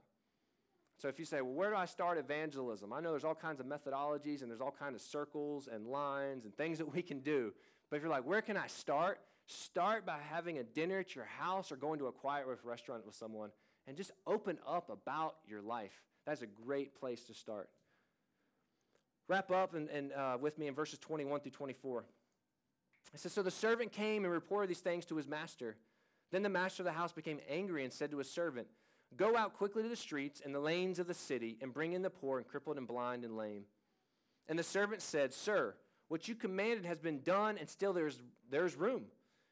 [0.96, 2.92] So if you say, well, where do I start evangelism?
[2.92, 6.44] I know there's all kinds of methodologies and there's all kinds of circles and lines
[6.44, 7.52] and things that we can do.
[7.90, 9.18] But if you're like, where can I start?
[9.46, 13.16] Start by having a dinner at your house or going to a quiet restaurant with
[13.16, 13.50] someone
[13.88, 16.00] and just open up about your life.
[16.26, 17.68] That's a great place to start.
[19.26, 22.04] Wrap up and, and uh, with me in verses 21 through 24.
[23.14, 25.76] It says, So the servant came and reported these things to his master.
[26.30, 28.66] Then the master of the house became angry and said to his servant,
[29.16, 32.02] Go out quickly to the streets and the lanes of the city and bring in
[32.02, 33.64] the poor and crippled and blind and lame.
[34.48, 35.74] And the servant said, Sir,
[36.08, 39.04] what you commanded has been done, and still there's, there's room.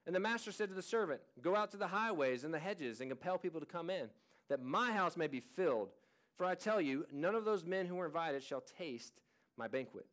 [0.07, 3.01] And the master said to the servant, Go out to the highways and the hedges
[3.01, 4.09] and compel people to come in,
[4.49, 5.91] that my house may be filled.
[6.37, 9.15] For I tell you, none of those men who were invited shall taste
[9.57, 10.07] my banquet.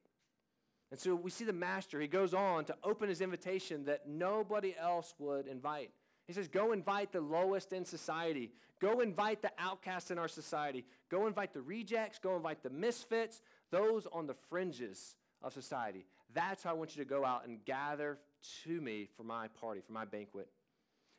[0.92, 4.76] And so we see the master, he goes on to open his invitation that nobody
[4.78, 5.92] else would invite.
[6.28, 8.52] He says, Go invite the lowest in society.
[8.80, 10.86] Go invite the outcasts in our society.
[11.10, 12.20] Go invite the rejects.
[12.20, 16.06] Go invite the misfits, those on the fringes of society.
[16.34, 18.18] That's how I want you to go out and gather
[18.64, 20.50] to me for my party, for my banquet.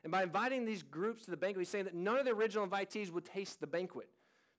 [0.03, 2.67] And by inviting these groups to the banquet, he's saying that none of the original
[2.67, 4.09] invitees would taste the banquet.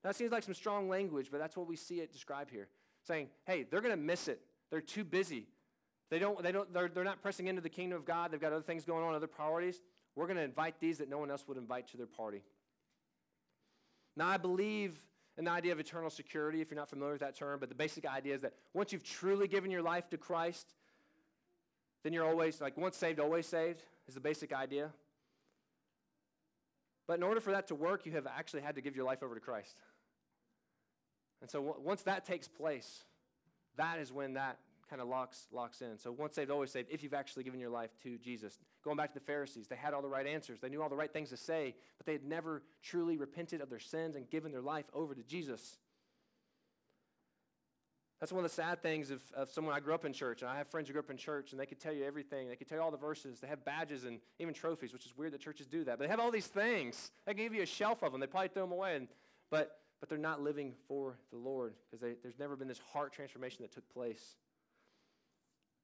[0.02, 2.68] Now, that seems like some strong language, but that's what we see it described here.
[3.06, 4.40] Saying, hey, they're going to miss it.
[4.70, 5.46] They're too busy.
[6.10, 8.30] They don't, they don't, they're, they're not pressing into the kingdom of God.
[8.30, 9.80] They've got other things going on, other priorities.
[10.16, 12.42] We're going to invite these that no one else would invite to their party.
[14.16, 14.96] Now, I believe
[15.36, 17.74] in the idea of eternal security, if you're not familiar with that term, but the
[17.74, 20.74] basic idea is that once you've truly given your life to Christ,
[22.04, 24.90] then you're always, like, once saved, always saved, is the basic idea.
[27.08, 29.22] But in order for that to work, you have actually had to give your life
[29.22, 29.76] over to Christ.
[31.40, 33.04] And so w- once that takes place,
[33.76, 34.58] that is when that
[34.88, 35.98] kind of locks, locks in.
[35.98, 38.58] So once saved, always saved, if you've actually given your life to Jesus.
[38.84, 40.60] Going back to the Pharisees, they had all the right answers.
[40.60, 43.70] They knew all the right things to say, but they had never truly repented of
[43.70, 45.78] their sins and given their life over to Jesus.
[48.20, 50.50] That's one of the sad things of, of someone I grew up in church, and
[50.50, 52.48] I have friends who grew up in church, and they could tell you everything.
[52.48, 53.40] They could tell you all the verses.
[53.40, 55.98] They have badges and even trophies, which is weird that churches do that.
[55.98, 57.10] But they have all these things.
[57.26, 58.20] They can give you a shelf of them.
[58.20, 58.96] They probably throw them away.
[58.96, 59.08] And,
[59.50, 63.62] but, but they're not living for the Lord because there's never been this heart transformation
[63.62, 64.36] that took place.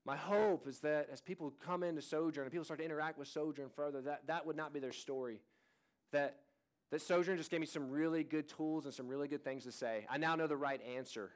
[0.05, 3.29] My hope is that as people come into Sojourn and people start to interact with
[3.29, 5.41] Sojourn further, that, that would not be their story.
[6.13, 6.37] That,
[6.91, 9.73] that Sojourn just gave me some really good tools and some really good things to
[9.73, 10.05] say.
[10.11, 11.31] I now know the right answer.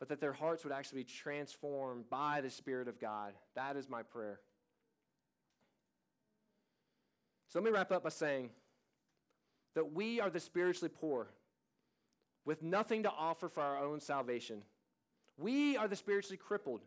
[0.00, 3.32] But that their hearts would actually be transformed by the Spirit of God.
[3.54, 4.40] That is my prayer.
[7.46, 8.50] So let me wrap up by saying
[9.76, 11.28] that we are the spiritually poor.
[12.46, 14.62] with nothing to offer for our own salvation.
[15.36, 16.80] We are the spiritually crippled.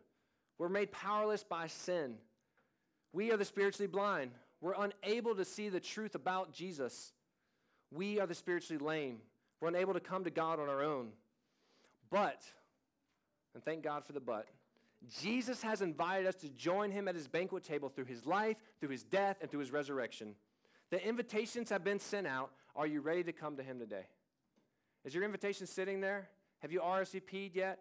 [0.58, 2.16] We're made powerless by sin.
[3.12, 4.32] We are the spiritually blind.
[4.62, 7.12] We're unable to see the truth about Jesus.
[7.92, 9.18] We are the spiritually lame.
[9.60, 11.10] We're unable to come to God on our own.
[12.10, 12.42] But,
[13.54, 14.48] and thank God for the but,
[15.22, 18.90] Jesus has invited us to join him at his banquet table through his life, through
[18.90, 20.36] his death, and through his resurrection.
[20.90, 22.52] The invitations have been sent out.
[22.80, 24.06] Are you ready to come to him today?
[25.04, 26.30] Is your invitation sitting there?
[26.60, 27.80] Have you RSVP'd yet?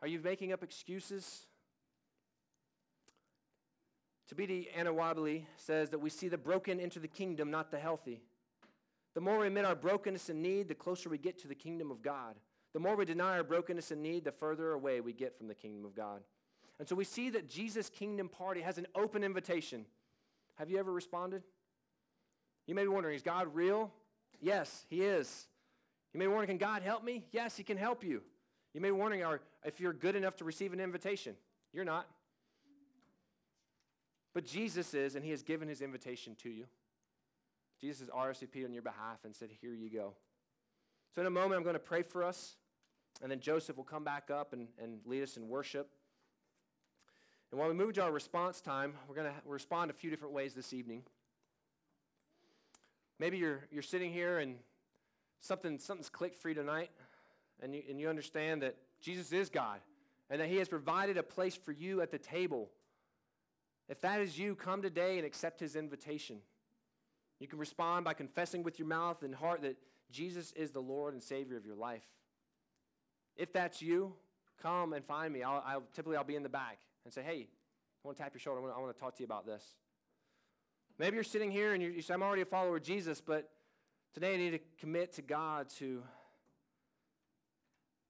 [0.00, 1.44] Are you making up excuses?
[4.32, 8.22] Thabiti Anyabwile says that we see the broken enter the kingdom, not the healthy.
[9.12, 11.90] The more we admit our brokenness and need, the closer we get to the kingdom
[11.90, 12.36] of God.
[12.72, 15.54] The more we deny our brokenness and need, the further away we get from the
[15.54, 16.22] kingdom of God.
[16.78, 19.84] And so we see that Jesus' kingdom party has an open invitation.
[20.54, 21.42] Have you ever responded?
[22.66, 23.92] You may be wondering, is God real?
[24.40, 25.46] Yes, He is.
[26.12, 27.24] You may be wondering, can God help me?
[27.32, 28.22] Yes, He can help you.
[28.74, 31.34] You may be wondering are, if you're good enough to receive an invitation.
[31.72, 32.06] You're not.
[34.34, 36.66] But Jesus is, and He has given His invitation to you.
[37.80, 40.14] Jesus has RSVP'd on your behalf and said, Here you go.
[41.14, 42.56] So, in a moment, I'm going to pray for us,
[43.20, 45.90] and then Joseph will come back up and, and lead us in worship.
[47.50, 50.32] And while we move to our response time, we're going to respond a few different
[50.32, 51.02] ways this evening.
[53.22, 54.56] Maybe you're, you're sitting here and
[55.38, 56.90] something, something's clicked for you tonight,
[57.62, 59.78] and you, and you understand that Jesus is God
[60.28, 62.68] and that He has provided a place for you at the table.
[63.88, 66.38] If that is you, come today and accept His invitation.
[67.38, 69.76] You can respond by confessing with your mouth and heart that
[70.10, 72.02] Jesus is the Lord and Savior of your life.
[73.36, 74.14] If that's you,
[74.60, 75.44] come and find me.
[75.44, 77.46] I'll, I'll typically I'll be in the back and say, "Hey,
[78.04, 78.58] I want to tap your shoulder.
[78.58, 79.62] I want, I want to talk to you about this."
[80.98, 83.50] Maybe you're sitting here and you say, "I'm already a follower of Jesus, but
[84.12, 86.02] today I need to commit to God to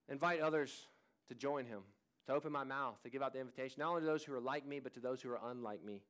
[0.08, 0.88] invite others
[1.28, 1.82] to join Him,
[2.26, 4.40] to open my mouth, to give out the invitation, not only to those who are
[4.40, 6.02] like me, but to those who are unlike me,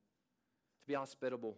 [0.81, 1.57] to be hospitable."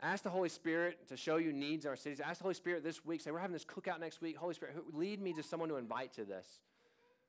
[0.00, 2.20] Ask the Holy Spirit to show you needs in our cities.
[2.20, 3.22] Ask the Holy Spirit this week.
[3.22, 4.36] Say, we're having this cookout next week.
[4.36, 6.60] Holy Spirit, lead me to someone to invite to this.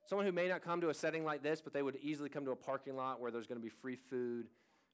[0.06, 2.46] Someone who may not come to a setting like this, but they would easily come
[2.46, 4.48] to a parking lot where there's going to be free food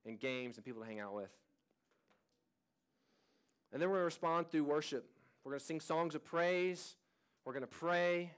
[0.06, 1.32] and games and people to hang out with.
[3.74, 5.10] And then we're going to respond through worship.
[5.44, 6.96] We're going to sing songs of praise.
[7.46, 8.32] We're going to pray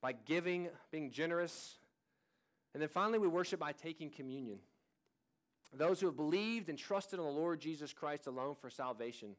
[0.00, 1.76] by giving, being generous.
[2.74, 4.58] And then finally, we worship by taking communion
[5.72, 9.36] those who have believed and trusted in the Lord Jesus Christ alone for salvation.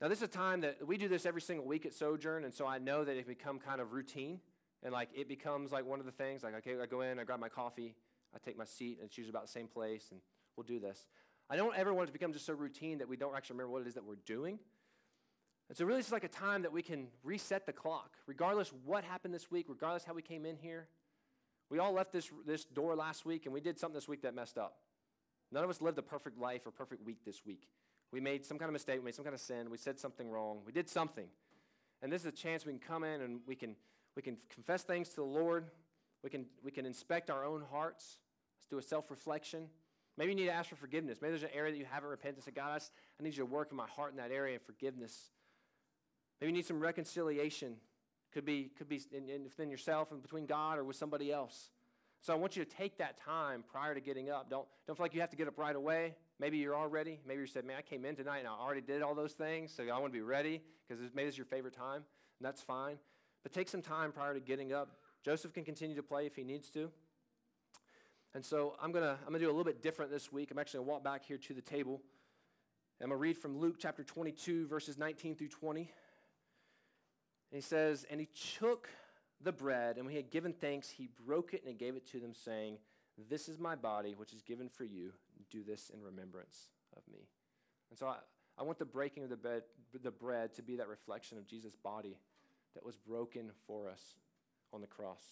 [0.00, 2.52] Now, this is a time that we do this every single week at Sojourn, and
[2.52, 4.40] so I know that it become kind of routine,
[4.82, 6.42] and like it becomes like one of the things.
[6.42, 7.94] Like, okay, I go in, I grab my coffee,
[8.34, 10.20] I take my seat, and it's usually about the same place, and
[10.56, 11.06] we'll do this.
[11.48, 13.72] I don't ever want it to become just so routine that we don't actually remember
[13.72, 14.58] what it is that we're doing.
[15.68, 19.04] And so, really, it's like a time that we can reset the clock, regardless what
[19.04, 20.88] happened this week, regardless how we came in here.
[21.68, 24.34] We all left this, this door last week and we did something this week that
[24.34, 24.76] messed up.
[25.50, 27.68] None of us lived a perfect life or perfect week this week.
[28.12, 30.30] We made some kind of mistake, we made some kind of sin, we said something
[30.30, 31.26] wrong, we did something.
[32.02, 33.74] And this is a chance we can come in and we can,
[34.16, 35.66] we can confess things to the Lord.
[36.24, 38.18] We can, we can inspect our own hearts.
[38.58, 39.68] Let's do a self reflection.
[40.16, 41.18] Maybe you need to ask for forgiveness.
[41.20, 42.42] Maybe there's an area that you haven't repented.
[42.42, 42.80] Say, God,
[43.20, 45.30] I need you to work in my heart in that area of forgiveness.
[46.40, 47.76] Maybe you need some reconciliation
[48.32, 51.70] could be, could be in, in, within yourself and between God or with somebody else.
[52.20, 54.50] So I want you to take that time prior to getting up.
[54.50, 56.14] Don't, don't feel like you have to get up right away.
[56.38, 57.18] Maybe you're all ready.
[57.26, 59.72] Maybe you said, man, I came in tonight and I already did all those things,
[59.74, 62.02] so I want to be ready because maybe it's your favorite time,
[62.38, 62.96] and that's fine.
[63.46, 64.96] But take some time prior to getting up.
[65.24, 66.90] Joseph can continue to play if he needs to.
[68.34, 70.50] And so I'm going to I'm gonna do a little bit different this week.
[70.50, 72.02] I'm actually going to walk back here to the table.
[73.00, 75.82] I'm going to read from Luke chapter 22, verses 19 through 20.
[75.82, 75.88] And
[77.52, 78.28] he says, And he
[78.58, 78.88] took
[79.40, 82.04] the bread, and when he had given thanks, he broke it and he gave it
[82.10, 82.78] to them, saying,
[83.30, 85.12] This is my body, which is given for you.
[85.52, 87.28] Do this in remembrance of me.
[87.90, 88.16] And so I,
[88.58, 89.62] I want the breaking of the, bed,
[90.02, 92.16] the bread to be that reflection of Jesus' body
[92.76, 94.14] that was broken for us
[94.72, 95.22] on the cross.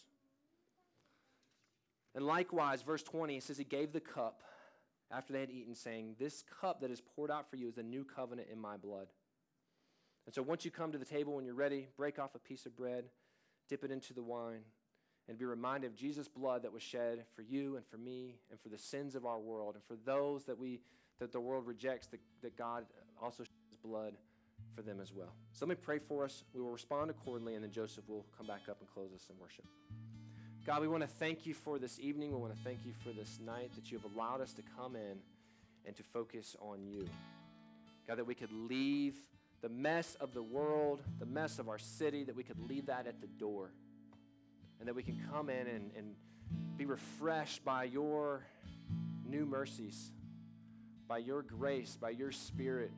[2.15, 4.43] And likewise, verse 20, it says, He gave the cup
[5.11, 7.83] after they had eaten, saying, This cup that is poured out for you is the
[7.83, 9.09] new covenant in my blood.
[10.27, 12.67] And so once you come to the table when you're ready, break off a piece
[12.67, 13.05] of bread,
[13.69, 14.63] dip it into the wine,
[15.29, 18.61] and be reminded of Jesus' blood that was shed for you and for me and
[18.61, 20.81] for the sins of our world and for those that we
[21.21, 22.85] that the world rejects that, that God
[23.23, 24.15] also sheds blood
[24.75, 25.35] for them as well.
[25.53, 26.45] So let me pray for us.
[26.53, 29.39] We will respond accordingly, and then Joseph will come back up and close us in
[29.39, 29.65] worship.
[30.65, 32.33] God, we want to thank you for this evening.
[32.33, 34.97] We want to thank you for this night that you have allowed us to come
[34.97, 35.19] in
[35.85, 37.07] and to focus on you.
[38.09, 39.15] God, that we could leave
[39.61, 43.07] the mess of the world, the mess of our city, that we could leave that
[43.07, 43.71] at the door.
[44.79, 46.15] And that we can come in and, and
[46.77, 48.45] be refreshed by your
[49.27, 50.11] new mercies,
[51.09, 52.91] by your grace, by your spirit.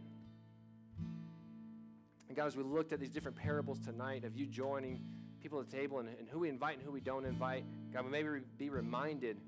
[2.37, 5.01] And God, as we looked at these different parables tonight of you joining
[5.41, 7.65] people at the table and, and who we invite and who we don't invite,
[7.95, 8.29] God, we maybe
[8.59, 9.39] be reminded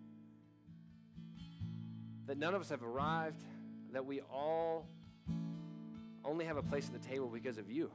[2.27, 3.43] that none of us have arrived,
[3.93, 4.87] that we all
[6.25, 7.91] only have a place at the table because of you,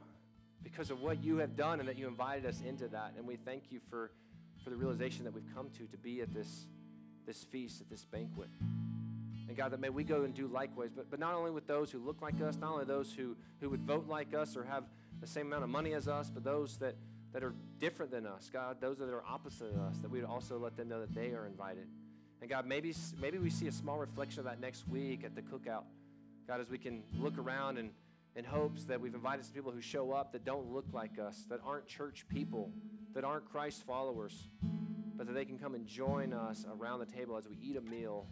[0.62, 3.14] because of what you have done, and that you invited us into that.
[3.18, 4.12] And we thank you for,
[4.62, 6.66] for the realization that we've come to to be at this,
[7.26, 8.48] this feast, at this banquet.
[9.54, 11.88] And God, that may we go and do likewise, but, but not only with those
[11.88, 14.82] who look like us, not only those who, who would vote like us or have
[15.20, 16.96] the same amount of money as us, but those that,
[17.32, 20.28] that are different than us, God, those that are opposite of us, that we would
[20.28, 21.86] also let them know that they are invited.
[22.40, 25.42] And God, maybe, maybe we see a small reflection of that next week at the
[25.42, 25.84] cookout.
[26.48, 27.90] God, as we can look around and
[28.34, 31.44] in hopes that we've invited some people who show up that don't look like us,
[31.48, 32.72] that aren't church people,
[33.14, 34.48] that aren't Christ followers,
[35.14, 37.80] but that they can come and join us around the table as we eat a
[37.80, 38.26] meal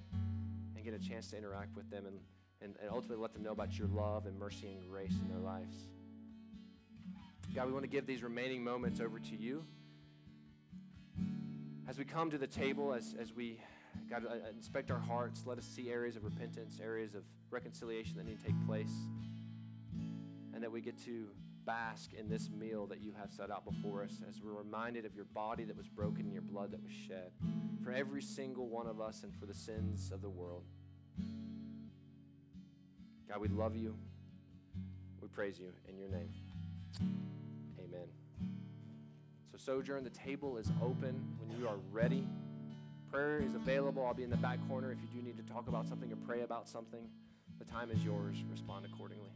[0.74, 2.18] and get a chance to interact with them and,
[2.60, 5.38] and, and ultimately let them know about your love and mercy and grace in their
[5.38, 5.76] lives.
[7.54, 9.64] God, we want to give these remaining moments over to you.
[11.88, 13.60] As we come to the table, as, as we,
[14.08, 18.26] God, uh, inspect our hearts, let us see areas of repentance, areas of reconciliation that
[18.26, 18.92] need to take place
[20.54, 21.26] and that we get to
[21.64, 25.14] bask in this meal that you have set out before us as we're reminded of
[25.14, 27.30] your body that was broken and your blood that was shed
[27.82, 30.64] for every single one of us and for the sins of the world.
[33.28, 33.94] God, we love you.
[35.20, 36.30] We praise you in your name.
[37.78, 38.08] Amen.
[39.52, 42.26] So, Sojourn, the table is open when you are ready.
[43.10, 44.04] Prayer is available.
[44.04, 46.16] I'll be in the back corner if you do need to talk about something or
[46.26, 47.08] pray about something.
[47.58, 48.36] The time is yours.
[48.50, 49.30] Respond accordingly.